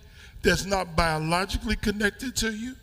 that's 0.41 0.65
not 0.65 0.95
biologically 0.95 1.75
connected 1.75 2.35
to 2.37 2.51
you. 2.51 2.75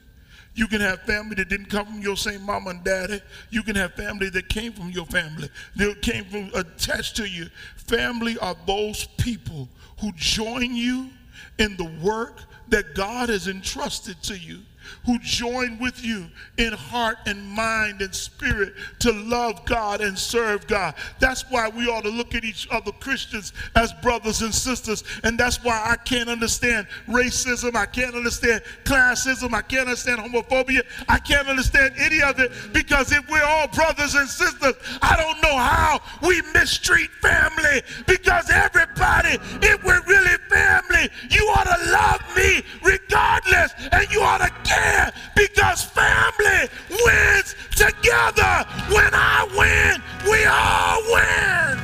You 0.55 0.67
can 0.67 0.81
have 0.81 1.03
family 1.03 1.37
that 1.37 1.49
didn't 1.49 1.71
come 1.71 1.87
from 1.87 2.01
your 2.01 2.17
same 2.17 2.43
mom 2.43 2.67
and 2.67 2.83
daddy. 2.83 3.21
You 3.51 3.63
can 3.63 3.77
have 3.77 3.95
family 3.95 4.29
that 4.31 4.49
came 4.49 4.73
from 4.73 4.91
your 4.91 5.07
family, 5.07 5.49
that 5.77 6.03
came 6.03 6.25
from 6.25 6.51
attached 6.55 7.17
to 7.17 7.29
you. 7.29 7.47
Family 7.77 8.37
are 8.39 8.57
those 8.67 9.05
people 9.19 9.69
who 10.01 10.11
join 10.17 10.75
you 10.75 11.11
in 11.59 11.77
the 11.77 11.91
work 12.03 12.43
that 12.69 12.95
God 12.95 13.29
has 13.29 13.47
entrusted 13.47 14.21
to 14.25 14.37
you 14.37 14.59
who 15.05 15.19
join 15.21 15.79
with 15.79 16.05
you 16.05 16.27
in 16.57 16.73
heart 16.73 17.19
and 17.27 17.45
mind 17.49 18.01
and 18.03 18.15
spirit 18.15 18.75
to 19.01 19.13
love 19.13 19.65
God 19.65 20.01
and 20.01 20.19
serve 20.19 20.67
God. 20.67 20.95
That's 21.19 21.43
why 21.51 21.69
we 21.69 21.87
ought 21.87 22.05
to 22.05 22.11
look 22.11 22.35
at 22.35 22.45
each 22.45 22.69
other 22.71 22.93
Christians 22.93 23.53
as 23.75 23.93
brothers 23.95 24.43
and 24.43 24.55
sisters. 24.55 25.05
And 25.25 25.39
that's 25.39 25.63
why 25.63 25.83
I 25.85 25.97
can't 25.97 26.29
understand 26.29 26.87
racism. 27.09 27.75
I 27.75 27.87
can't 27.87 28.15
understand 28.15 28.63
classism. 28.85 29.55
I 29.55 29.63
can't 29.63 29.89
understand 29.89 30.21
homophobia. 30.21 30.83
I 31.09 31.19
can't 31.19 31.49
understand 31.49 31.95
any 31.99 32.23
of 32.23 32.39
it 32.41 32.53
because 32.73 33.13
if 33.13 33.29
we're 33.31 33.43
all 33.43 33.69
brothers 33.69 34.15
and 34.15 34.29
sisters, 34.29 34.75
I 35.03 35.17
don't 35.17 35.41
know 35.43 35.57
how 35.57 36.01
we 36.23 36.43
mistreat 36.53 37.11
family 37.23 37.83
because 38.07 38.51
everybody, 38.51 39.39
if 39.63 39.83
we're 39.85 40.03
really 40.03 40.37
family, 40.59 41.09
you 41.31 41.43
ought 41.55 41.65
to 41.65 41.91
love 41.91 42.23
me 42.37 42.63
regardless 42.83 43.73
and 43.93 44.11
you 44.11 44.21
ought 44.21 44.39
to 44.39 44.51
care 44.65 45.13
because 45.37 45.85
family 45.85 46.69
wins 47.05 47.55
together. 47.71 48.67
When 48.89 49.11
I 49.13 49.47
win, 49.57 50.03
we 50.31 50.45
all 50.45 51.03
win. 51.15 51.79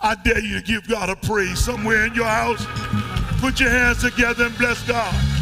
I 0.00 0.14
dare 0.14 0.38
you 0.38 0.60
to 0.60 0.64
give 0.64 0.86
God 0.86 1.10
a 1.10 1.16
praise 1.16 1.58
somewhere 1.58 2.06
in 2.06 2.14
your 2.14 2.24
house. 2.24 2.64
Put 3.40 3.58
your 3.60 3.70
hands 3.70 4.02
together 4.02 4.46
and 4.46 4.56
bless 4.58 4.86
God. 4.86 5.37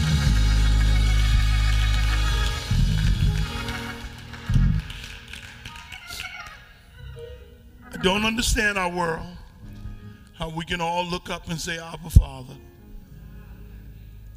I 7.97 7.99
don't 8.03 8.27
understand 8.27 8.77
our 8.77 8.91
world. 8.91 9.25
How 10.35 10.51
we 10.51 10.67
can 10.67 10.83
all 10.83 11.07
look 11.07 11.31
up 11.31 11.49
and 11.49 11.59
say, 11.59 11.79
Abba 11.79 12.11
Father, 12.11 12.53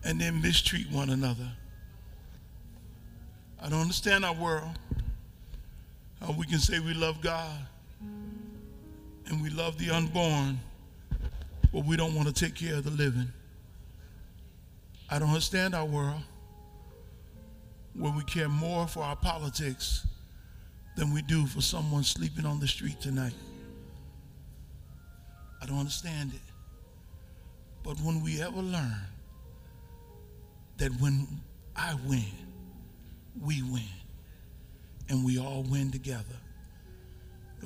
and 0.05 0.21
then 0.21 0.41
mistreat 0.41 0.89
one 0.89 1.09
another. 1.09 1.51
I 3.61 3.67
don't 3.67 3.81
understand 3.81 4.23
our 4.23 4.33
world. 4.33 4.79
How 6.21 6.31
we 6.31 6.45
can 6.45 6.59
say 6.59 6.79
we 6.79 6.93
love 6.93 7.19
God 7.19 7.51
and 9.27 9.43
we 9.43 9.49
love 9.49 9.77
the 9.77 9.89
unborn, 9.89 10.57
but 11.73 11.83
we 11.83 11.97
don't 11.97 12.15
want 12.15 12.33
to 12.33 12.33
take 12.33 12.55
care 12.55 12.75
of 12.75 12.85
the 12.85 12.91
living. 12.91 13.27
I 15.09 15.19
don't 15.19 15.27
understand 15.27 15.75
our 15.75 15.85
world 15.85 16.21
where 17.93 18.13
we 18.13 18.23
care 18.23 18.47
more 18.47 18.87
for 18.87 19.03
our 19.03 19.17
politics 19.17 20.07
than 20.95 21.13
we 21.13 21.21
do 21.23 21.45
for 21.45 21.59
someone 21.59 22.05
sleeping 22.05 22.45
on 22.45 22.61
the 22.61 22.67
street 22.67 23.01
tonight. 23.01 23.33
I 25.61 25.65
don't 25.65 25.77
understand 25.79 26.33
it. 26.33 26.39
But 27.83 27.99
when 28.01 28.21
we 28.21 28.41
ever 28.41 28.61
learn 28.61 29.01
that 30.77 30.91
when 30.99 31.27
I 31.75 31.95
win, 32.07 32.25
we 33.41 33.61
win, 33.63 33.81
and 35.09 35.25
we 35.25 35.39
all 35.39 35.63
win 35.63 35.91
together, 35.91 36.23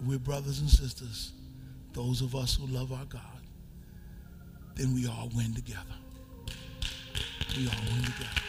we're 0.06 0.20
brothers 0.20 0.60
and 0.60 0.70
sisters, 0.70 1.34
those 1.94 2.22
of 2.22 2.36
us 2.36 2.56
who 2.56 2.66
love 2.68 2.92
our 2.92 3.06
God, 3.06 3.22
then 4.76 4.94
we 4.94 5.08
all 5.08 5.30
win 5.36 5.54
together. 5.54 5.80
We 7.56 7.68
all 7.68 7.84
win 7.92 8.04
together. 8.04 8.44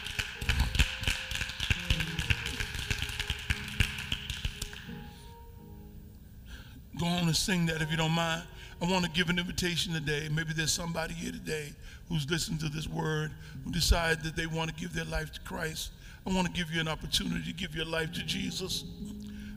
Go 6.99 7.07
on 7.07 7.27
and 7.27 7.37
sing 7.37 7.67
that 7.67 7.83
if 7.83 7.91
you 7.91 7.97
don't 7.97 8.13
mind. 8.13 8.45
I 8.83 8.91
want 8.91 9.05
to 9.05 9.11
give 9.11 9.31
an 9.31 9.39
invitation 9.39 9.93
today. 9.95 10.29
Maybe 10.31 10.53
there's 10.53 10.73
somebody 10.73 11.15
here 11.15 11.33
today 11.33 11.73
who's 12.09 12.29
listened 12.31 12.61
to 12.61 12.69
this 12.69 12.89
word, 12.89 13.31
who 13.65 13.71
decided 13.71 14.23
that 14.25 14.37
they 14.37 14.47
want 14.47 14.75
to 14.75 14.77
give 14.77 14.93
their 14.93 15.05
life 15.07 15.33
to 15.33 15.41
Christ. 15.41 15.91
I 16.27 16.33
want 16.33 16.47
to 16.47 16.53
give 16.53 16.71
you 16.71 16.81
an 16.81 16.89
opportunity 16.89 17.45
to 17.45 17.53
give 17.53 17.75
your 17.75 17.87
life 17.87 18.13
to 18.13 18.23
Jesus. 18.25 18.85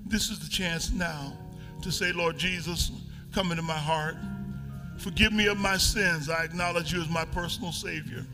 This 0.06 0.30
is 0.30 0.40
the 0.40 0.50
chance 0.50 0.92
now 0.92 1.34
to 1.82 1.92
say, 1.92 2.12
Lord 2.12 2.38
Jesus, 2.38 2.92
come 3.34 3.52
into 3.52 3.64
my 3.64 3.78
heart. 3.78 4.16
Forgive 4.98 5.34
me 5.34 5.48
of 5.48 5.58
my 5.58 5.78
sins. 5.78 6.30
I 6.30 6.44
acknowledge 6.44 6.94
you 6.94 7.02
as 7.02 7.10
my 7.10 7.26
personal 7.26 7.72
Savior. 7.72 8.26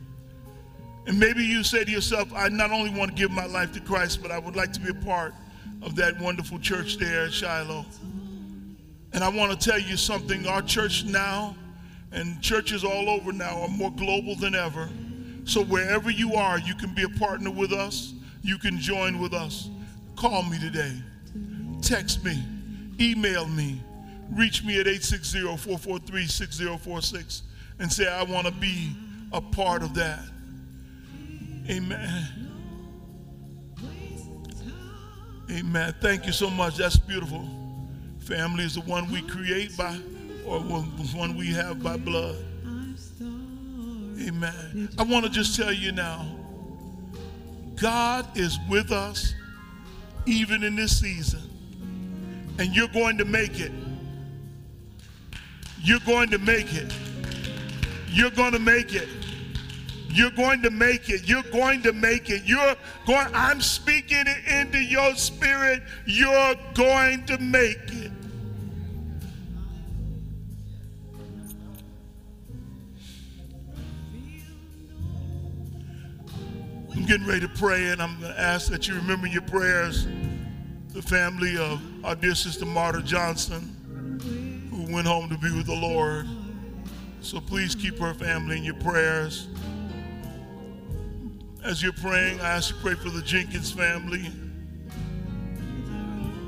And 1.06 1.20
maybe 1.20 1.44
you 1.44 1.64
say 1.64 1.84
to 1.84 1.92
yourself, 1.92 2.32
I 2.34 2.50
not 2.50 2.72
only 2.72 2.90
want 2.90 3.12
to 3.12 3.16
give 3.16 3.32
my 3.32 3.46
life 3.46 3.74
to 3.74 3.82
Christ, 3.82 4.22
but 4.22 4.32
I 4.32 4.40
would 4.40 4.56
like 4.56 4.72
to 4.74 4.80
be 4.80 4.90
a 4.90 5.06
part 5.06 5.34
of 5.82 5.96
that 5.98 6.20
wonderful 6.20 6.60
church 6.60 6.98
there 6.98 7.26
at 7.26 7.34
Shiloh. 7.34 7.86
And 9.14 9.24
I 9.24 9.30
want 9.30 9.52
to 9.52 9.58
tell 9.70 9.80
you 9.80 9.96
something. 9.96 10.46
Our 10.48 10.62
church 10.62 11.06
now 11.06 11.56
and 12.12 12.42
churches 12.42 12.84
all 12.84 13.10
over 13.10 13.32
now 13.32 13.62
are 13.62 13.70
more 13.70 13.92
global 13.92 14.36
than 14.36 14.56
ever. 14.56 14.90
So 15.46 15.64
wherever 15.64 16.10
you 16.10 16.34
are, 16.34 16.60
you 16.60 16.76
can 16.76 16.94
be 16.96 17.04
a 17.04 17.10
partner 17.10 17.52
with 17.52 17.72
us. 17.72 18.14
You 18.42 18.58
can 18.58 18.80
join 18.80 19.20
with 19.20 19.34
us. 19.34 19.70
Call 20.16 20.44
me 20.44 20.60
today. 20.60 20.94
Text 21.82 22.24
me. 22.24 22.42
Email 23.00 23.48
me. 23.48 23.82
Reach 24.32 24.64
me 24.64 24.80
at 24.80 24.86
860-443-6046 24.88 27.42
and 27.80 27.92
say, 27.92 28.08
I 28.08 28.24
want 28.24 28.48
to 28.48 28.54
be 28.54 28.96
a 29.32 29.42
part 29.42 29.84
of 29.84 29.94
that. 29.96 30.24
Amen. 31.70 32.28
Amen. 35.52 35.94
Thank 36.02 36.26
you 36.26 36.32
so 36.32 36.50
much. 36.50 36.78
That's 36.78 36.98
beautiful. 36.98 37.63
Family 38.26 38.64
is 38.64 38.76
the 38.76 38.82
one 38.82 39.12
we 39.12 39.22
create 39.22 39.76
by, 39.76 40.00
or 40.46 40.60
one 40.60 41.36
we 41.36 41.52
have 41.52 41.84
by 41.84 41.98
blood. 41.98 42.38
Amen. 43.22 44.90
I 44.98 45.04
want 45.04 45.26
to 45.26 45.32
just 45.32 45.58
tell 45.58 45.74
you 45.74 45.92
now 45.92 46.26
God 47.76 48.26
is 48.38 48.58
with 48.70 48.92
us 48.92 49.34
even 50.26 50.64
in 50.64 50.76
this 50.76 50.98
season, 50.98 51.42
and 52.60 52.74
you're 52.74 52.88
going 52.88 53.18
to 53.18 53.26
make 53.26 53.60
it. 53.60 53.72
You're 55.82 56.00
going 56.06 56.30
to 56.30 56.38
make 56.38 56.74
it. 56.74 56.94
You're 58.08 58.32
going 58.32 58.54
to 58.54 58.60
make 58.60 58.94
it. 58.94 59.10
You're 60.10 60.32
going 60.32 60.62
to 60.62 60.70
make 60.70 61.10
it. 61.10 61.28
You're 61.28 61.44
going 61.44 61.82
to 61.84 61.94
make 61.94 62.30
it. 62.30 62.44
You're 62.46 62.76
going, 63.08 63.28
I'm 63.34 63.62
speaking 63.62 64.26
it 64.28 64.48
into 64.48 64.80
your 64.80 65.16
spirit. 65.16 65.82
You're 66.06 66.56
going 66.74 67.26
to 67.26 67.38
make 67.40 67.80
it. 67.88 68.12
I'm 76.96 77.06
getting 77.06 77.26
ready 77.26 77.42
to 77.42 77.50
pray, 77.50 77.90
and 77.90 78.02
I'm 78.02 78.20
going 78.20 78.34
to 78.34 78.40
ask 78.40 78.70
that 78.70 78.88
you 78.88 78.94
remember 78.96 79.28
your 79.28 79.42
prayers. 79.42 80.08
The 80.90 81.02
family 81.02 81.58
of 81.58 81.82
our 82.06 82.16
dear 82.16 82.36
sister 82.36 82.68
Marta 82.68 83.02
Johnson, 83.02 84.70
who 84.70 84.94
went 84.94 85.08
home 85.08 85.28
to 85.30 85.38
be 85.38 85.52
with 85.52 85.66
the 85.66 85.76
Lord. 85.76 86.28
So 87.22 87.42
please 87.42 87.74
keep 87.74 87.98
her 87.98 88.14
family 88.14 88.58
in 88.58 88.64
your 88.64 88.76
prayers. 88.76 89.48
As 91.64 91.82
you're 91.82 91.94
praying, 91.94 92.42
I 92.42 92.50
ask 92.50 92.76
you 92.76 92.82
pray 92.82 92.94
for 92.94 93.10
the 93.10 93.22
Jenkins 93.22 93.72
family. 93.72 94.30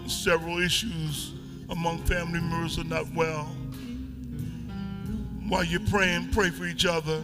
Several 0.08 0.60
issues 0.62 1.32
among 1.70 2.00
family 2.00 2.42
members 2.42 2.78
are 2.78 2.84
not 2.84 3.06
well. 3.16 3.46
While 5.48 5.64
you're 5.64 5.80
praying, 5.90 6.32
pray 6.32 6.50
for 6.50 6.66
each 6.66 6.86
other. 6.86 7.24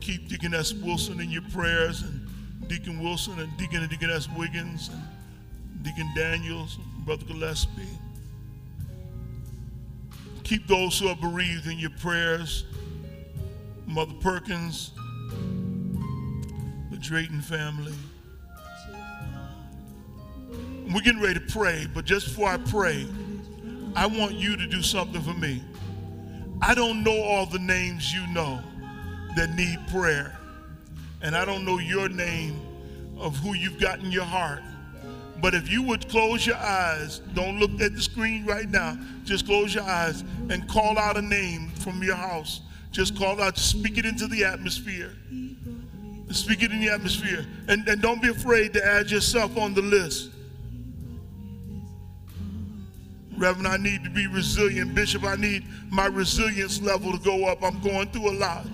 Keep 0.00 0.28
Deaconess 0.28 0.74
Wilson 0.74 1.20
in 1.20 1.30
your 1.30 1.42
prayers, 1.52 2.02
and 2.02 2.26
Deacon 2.68 3.00
Wilson, 3.00 3.38
and 3.38 3.56
Deacon 3.56 3.82
and 3.82 3.88
Deaconess 3.88 4.28
Wiggins, 4.36 4.88
and 4.88 5.84
Deacon 5.84 6.10
Daniels, 6.16 6.76
and 6.76 7.06
Brother 7.06 7.24
Gillespie. 7.24 7.82
Keep 10.42 10.66
those 10.66 10.98
who 10.98 11.06
are 11.06 11.16
bereaved 11.16 11.68
in 11.68 11.78
your 11.78 11.90
prayers. 12.00 12.64
Mother 13.86 14.14
Perkins, 14.20 14.90
Drayton 17.08 17.40
family. 17.40 17.94
We're 20.92 21.00
getting 21.00 21.22
ready 21.22 21.40
to 21.40 21.46
pray, 21.46 21.86
but 21.94 22.04
just 22.04 22.26
before 22.26 22.50
I 22.50 22.58
pray, 22.58 23.06
I 23.96 24.04
want 24.06 24.34
you 24.34 24.58
to 24.58 24.66
do 24.66 24.82
something 24.82 25.22
for 25.22 25.32
me. 25.32 25.62
I 26.60 26.74
don't 26.74 27.02
know 27.02 27.18
all 27.18 27.46
the 27.46 27.60
names 27.60 28.12
you 28.12 28.26
know 28.34 28.60
that 29.36 29.54
need 29.54 29.78
prayer, 29.90 30.38
and 31.22 31.34
I 31.34 31.46
don't 31.46 31.64
know 31.64 31.78
your 31.78 32.10
name 32.10 32.60
of 33.16 33.34
who 33.38 33.54
you've 33.54 33.80
got 33.80 34.00
in 34.00 34.12
your 34.12 34.26
heart. 34.26 34.60
But 35.40 35.54
if 35.54 35.70
you 35.70 35.82
would 35.84 36.10
close 36.10 36.46
your 36.46 36.56
eyes, 36.56 37.20
don't 37.32 37.58
look 37.58 37.80
at 37.80 37.94
the 37.94 38.02
screen 38.02 38.44
right 38.44 38.68
now, 38.68 38.98
just 39.24 39.46
close 39.46 39.74
your 39.74 39.84
eyes 39.84 40.24
and 40.50 40.68
call 40.68 40.98
out 40.98 41.16
a 41.16 41.22
name 41.22 41.70
from 41.70 42.02
your 42.02 42.16
house. 42.16 42.60
Just 42.90 43.16
call 43.16 43.40
out, 43.40 43.56
speak 43.56 43.96
it 43.96 44.04
into 44.04 44.26
the 44.26 44.44
atmosphere. 44.44 45.14
Speak 46.30 46.62
it 46.62 46.72
in 46.72 46.80
the 46.80 46.90
atmosphere. 46.90 47.46
And, 47.68 47.86
and 47.88 48.02
don't 48.02 48.20
be 48.20 48.28
afraid 48.28 48.72
to 48.74 48.84
add 48.84 49.10
yourself 49.10 49.56
on 49.56 49.74
the 49.74 49.82
list. 49.82 50.30
Reverend, 53.36 53.68
I 53.68 53.76
need 53.76 54.02
to 54.04 54.10
be 54.10 54.26
resilient. 54.26 54.94
Bishop, 54.94 55.24
I 55.24 55.36
need 55.36 55.64
my 55.90 56.06
resilience 56.06 56.82
level 56.82 57.12
to 57.12 57.18
go 57.18 57.46
up. 57.46 57.62
I'm 57.62 57.80
going 57.80 58.08
through 58.10 58.30
a 58.30 58.36
lot. 58.36 58.66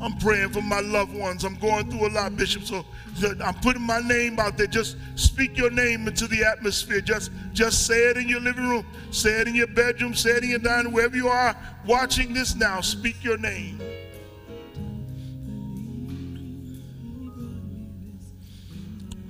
I'm 0.00 0.16
praying 0.16 0.50
for 0.50 0.62
my 0.62 0.80
loved 0.80 1.14
ones. 1.14 1.44
I'm 1.44 1.56
going 1.56 1.90
through 1.90 2.08
a 2.08 2.10
lot, 2.10 2.34
Bishop. 2.34 2.64
So 2.64 2.84
I'm 3.44 3.54
putting 3.56 3.82
my 3.82 4.00
name 4.00 4.40
out 4.40 4.56
there. 4.56 4.66
Just 4.66 4.96
speak 5.14 5.58
your 5.58 5.70
name 5.70 6.08
into 6.08 6.26
the 6.26 6.42
atmosphere. 6.42 7.02
Just, 7.02 7.30
just 7.52 7.86
say 7.86 8.08
it 8.08 8.16
in 8.16 8.26
your 8.26 8.40
living 8.40 8.66
room. 8.66 8.86
Say 9.10 9.40
it 9.40 9.46
in 9.46 9.54
your 9.54 9.66
bedroom. 9.66 10.14
Say 10.14 10.30
it 10.30 10.42
in 10.42 10.50
your 10.50 10.58
dining, 10.58 10.86
room. 10.86 10.94
wherever 10.94 11.16
you 11.16 11.28
are 11.28 11.54
watching 11.84 12.32
this 12.32 12.54
now. 12.54 12.80
Speak 12.80 13.22
your 13.22 13.36
name. 13.36 13.78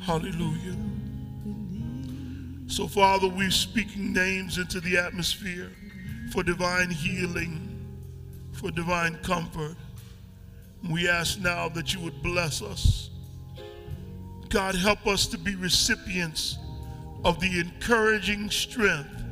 Hallelujah. 0.03 0.77
So, 2.67 2.87
Father, 2.87 3.29
we're 3.29 3.51
speaking 3.51 4.13
names 4.13 4.59
into 4.59 4.81
the 4.81 4.97
atmosphere 4.97 5.71
for 6.33 6.43
divine 6.43 6.91
healing, 6.91 7.85
for 8.53 8.71
divine 8.71 9.17
comfort. 9.23 9.77
We 10.89 11.09
ask 11.09 11.39
now 11.41 11.69
that 11.71 11.93
you 11.93 12.01
would 12.01 12.23
bless 12.23 12.63
us. 12.63 13.11
God, 14.49 14.75
help 14.75 15.07
us 15.07 15.27
to 15.29 15.39
be 15.39 15.55
recipients 15.55 16.59
of 17.25 17.39
the 17.41 17.61
encouraging 17.61 18.51
strength, 18.51 19.23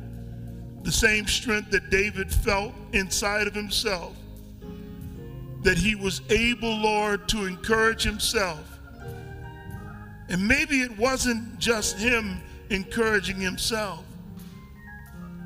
the 0.83 0.91
same 0.91 1.25
strength 1.25 1.71
that 1.71 1.89
David 1.89 2.31
felt 2.31 2.73
inside 2.93 3.47
of 3.47 3.55
himself, 3.55 4.15
that 5.63 5.77
he 5.77 5.95
was 5.95 6.21
able, 6.29 6.77
Lord, 6.77 7.27
to 7.29 7.45
encourage 7.45 8.03
himself. 8.03 8.68
And 10.29 10.47
maybe 10.47 10.81
it 10.81 10.95
wasn't 10.97 11.57
just 11.57 11.97
him 11.97 12.41
encouraging 12.69 13.37
himself, 13.37 14.05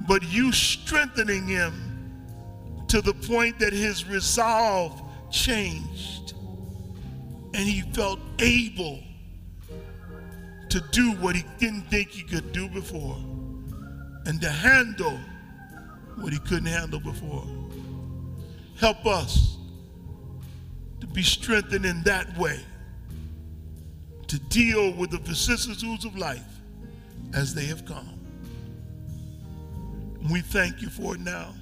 but 0.08 0.24
you 0.24 0.52
strengthening 0.52 1.48
him 1.48 2.86
to 2.90 3.02
the 3.02 3.14
point 3.14 3.60
that 3.60 3.72
his 3.72 4.06
resolve 4.06 5.02
changed 5.32 6.34
and 7.54 7.64
he 7.68 7.82
felt 7.94 8.20
able 8.40 9.00
to 10.70 10.82
do 10.92 11.12
what 11.14 11.36
he 11.36 11.46
didn't 11.60 11.84
think 11.84 12.10
he 12.10 12.24
could 12.24 12.52
do 12.52 12.68
before 12.68 13.18
and 14.26 14.42
to 14.42 14.50
handle 14.50 15.18
what 16.16 16.34
he 16.34 16.40
couldn't 16.40 16.66
handle 16.66 17.00
before. 17.00 17.46
Help 18.80 19.06
us 19.06 19.58
to 21.00 21.08
be 21.08 21.24
strengthened 21.24 21.86
in 21.86 22.04
that 22.04 22.38
way 22.38 22.60
to 24.34 24.40
deal 24.50 24.92
with 24.94 25.12
the 25.12 25.20
vicissitudes 25.20 26.06
of 26.06 26.18
life 26.18 26.42
as 27.36 27.54
they 27.54 27.66
have 27.66 27.86
come. 27.86 28.20
We 30.32 30.42
thank 30.42 30.82
you 30.82 30.90
for 30.90 31.14
it 31.14 31.22
now. 31.22 31.54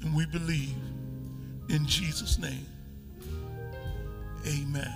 And 0.00 0.12
we 0.12 0.26
believe 0.26 0.74
in 1.68 1.86
Jesus' 1.86 2.36
name. 2.36 2.66
Amen. 4.44 4.92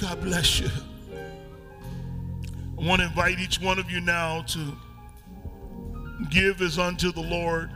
God 0.00 0.20
bless 0.20 0.58
you. 0.58 0.70
I 2.76 2.84
want 2.84 3.02
to 3.02 3.06
invite 3.06 3.38
each 3.38 3.60
one 3.60 3.78
of 3.78 3.88
you 3.88 4.00
now 4.00 4.42
to 4.48 4.76
give 6.28 6.60
as 6.60 6.76
unto 6.76 7.12
the 7.12 7.22
Lord. 7.22 7.70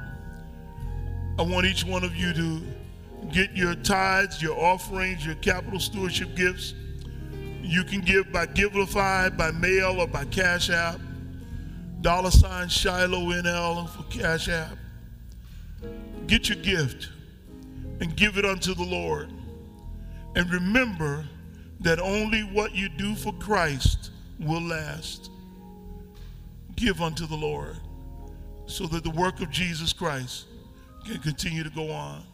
I 1.38 1.42
want 1.42 1.66
each 1.66 1.84
one 1.84 2.02
of 2.02 2.16
you 2.16 2.32
to 2.32 2.60
get 3.33 3.53
your 3.53 3.74
tithes, 3.74 4.43
your 4.43 4.59
offerings, 4.59 5.24
your 5.24 5.35
capital 5.37 5.81
stewardship 5.81 6.35
gifts. 6.35 6.74
You 7.62 7.85
can 7.85 8.01
give 8.01 8.33
by 8.33 8.47
Givelify, 8.47 9.37
by 9.37 9.51
mail, 9.51 10.01
or 10.01 10.07
by 10.07 10.24
Cash 10.26 10.70
App. 10.70 11.01
Dollar 12.01 12.31
sign 12.31 12.68
Shiloh 12.68 13.26
NL 13.26 13.89
for 13.91 14.05
Cash 14.05 14.49
App. 14.49 14.76
Get 16.26 16.49
your 16.49 16.59
gift 16.59 17.09
and 18.01 18.14
give 18.16 18.39
it 18.39 18.45
unto 18.45 18.74
the 18.74 18.85
Lord. 18.85 19.31
And 20.37 20.51
remember 20.51 21.26
that 21.81 21.99
only 21.99 22.43
what 22.43 22.74
you 22.74 22.89
do 22.89 23.14
for 23.14 23.33
Christ 23.35 24.11
will 24.39 24.62
last. 24.62 25.31
Give 26.76 27.01
unto 27.01 27.26
the 27.26 27.37
Lord 27.37 27.76
so 28.66 28.87
that 28.87 29.03
the 29.03 29.11
work 29.11 29.41
of 29.41 29.51
Jesus 29.51 29.93
Christ 29.93 30.47
can 31.05 31.18
continue 31.20 31.64
to 31.64 31.70
go 31.70 31.91
on. 31.91 32.24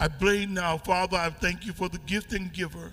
I 0.00 0.08
pray 0.08 0.46
now, 0.46 0.76
Father, 0.78 1.16
I 1.16 1.30
thank 1.30 1.64
you 1.64 1.72
for 1.72 1.88
the 1.88 1.98
gift 1.98 2.32
and 2.32 2.52
giver. 2.52 2.92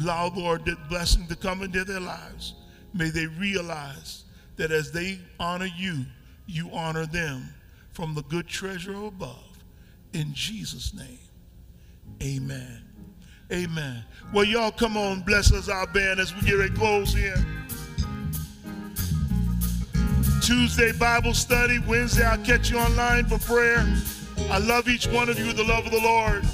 Allow, 0.00 0.32
Lord, 0.34 0.64
that 0.66 0.88
blessing 0.88 1.26
to 1.28 1.36
come 1.36 1.62
into 1.62 1.84
their 1.84 2.00
lives. 2.00 2.54
May 2.94 3.10
they 3.10 3.26
realize 3.26 4.24
that 4.56 4.70
as 4.70 4.92
they 4.92 5.18
honor 5.40 5.68
you, 5.76 6.04
you 6.46 6.70
honor 6.72 7.06
them 7.06 7.54
from 7.92 8.14
the 8.14 8.22
good 8.22 8.46
treasure 8.46 8.94
above. 8.94 9.44
In 10.12 10.32
Jesus' 10.34 10.94
name, 10.94 11.18
amen. 12.22 12.82
Amen. 13.50 14.04
Well, 14.32 14.44
y'all 14.44 14.70
come 14.70 14.96
on, 14.96 15.20
bless 15.20 15.52
us, 15.52 15.68
our 15.68 15.86
band, 15.86 16.20
as 16.20 16.34
we 16.34 16.42
get 16.42 16.54
ready 16.54 16.74
close 16.74 17.12
here. 17.12 17.36
Tuesday 20.40 20.92
Bible 20.92 21.34
study. 21.34 21.78
Wednesday, 21.78 22.24
I'll 22.24 22.42
catch 22.44 22.70
you 22.70 22.78
online 22.78 23.26
for 23.26 23.38
prayer. 23.38 23.86
I 24.50 24.58
love 24.58 24.88
each 24.88 25.06
one 25.06 25.28
of 25.28 25.38
you 25.38 25.46
with 25.46 25.56
the 25.56 25.64
love 25.64 25.86
of 25.86 25.92
the 25.92 26.00
Lord. 26.00 26.44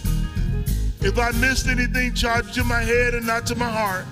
If 1.01 1.19
I 1.19 1.31
missed 1.33 1.69
anything, 1.69 2.15
charge 2.15 2.49
it 2.49 2.55
to 2.55 2.65
my 2.65 2.83
head 2.83 3.15
and 3.15 3.27
not 3.27 3.47
to 3.47 3.55
my 3.55 3.71
heart. 3.71 4.05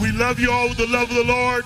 We 0.00 0.12
love 0.12 0.38
you 0.38 0.50
all 0.50 0.68
with 0.68 0.78
the 0.78 0.86
love 0.86 1.08
of 1.10 1.16
the 1.16 1.24
Lord. 1.24 1.64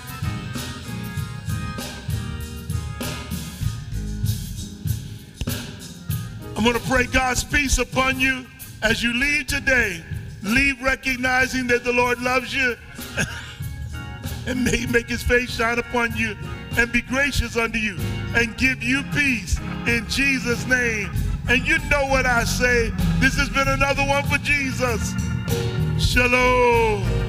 I'm 6.62 6.70
going 6.70 6.80
to 6.80 6.88
pray 6.88 7.06
God's 7.06 7.42
peace 7.42 7.78
upon 7.78 8.20
you 8.20 8.46
as 8.84 9.02
you 9.02 9.12
leave 9.14 9.48
today. 9.48 10.00
Leave 10.44 10.80
recognizing 10.80 11.66
that 11.66 11.82
the 11.82 11.92
Lord 11.92 12.22
loves 12.22 12.54
you 12.54 12.76
and 14.46 14.62
may 14.62 14.86
make 14.86 15.08
his 15.08 15.24
face 15.24 15.50
shine 15.56 15.80
upon 15.80 16.16
you 16.16 16.36
and 16.78 16.92
be 16.92 17.02
gracious 17.02 17.56
unto 17.56 17.80
you 17.80 17.96
and 18.36 18.56
give 18.58 18.80
you 18.80 19.02
peace 19.12 19.58
in 19.88 20.06
Jesus' 20.08 20.64
name. 20.68 21.10
And 21.48 21.66
you 21.66 21.78
know 21.90 22.06
what 22.06 22.26
I 22.26 22.44
say. 22.44 22.90
This 23.18 23.36
has 23.38 23.48
been 23.48 23.66
another 23.66 24.06
one 24.06 24.22
for 24.26 24.38
Jesus. 24.38 25.14
Shalom. 25.98 27.21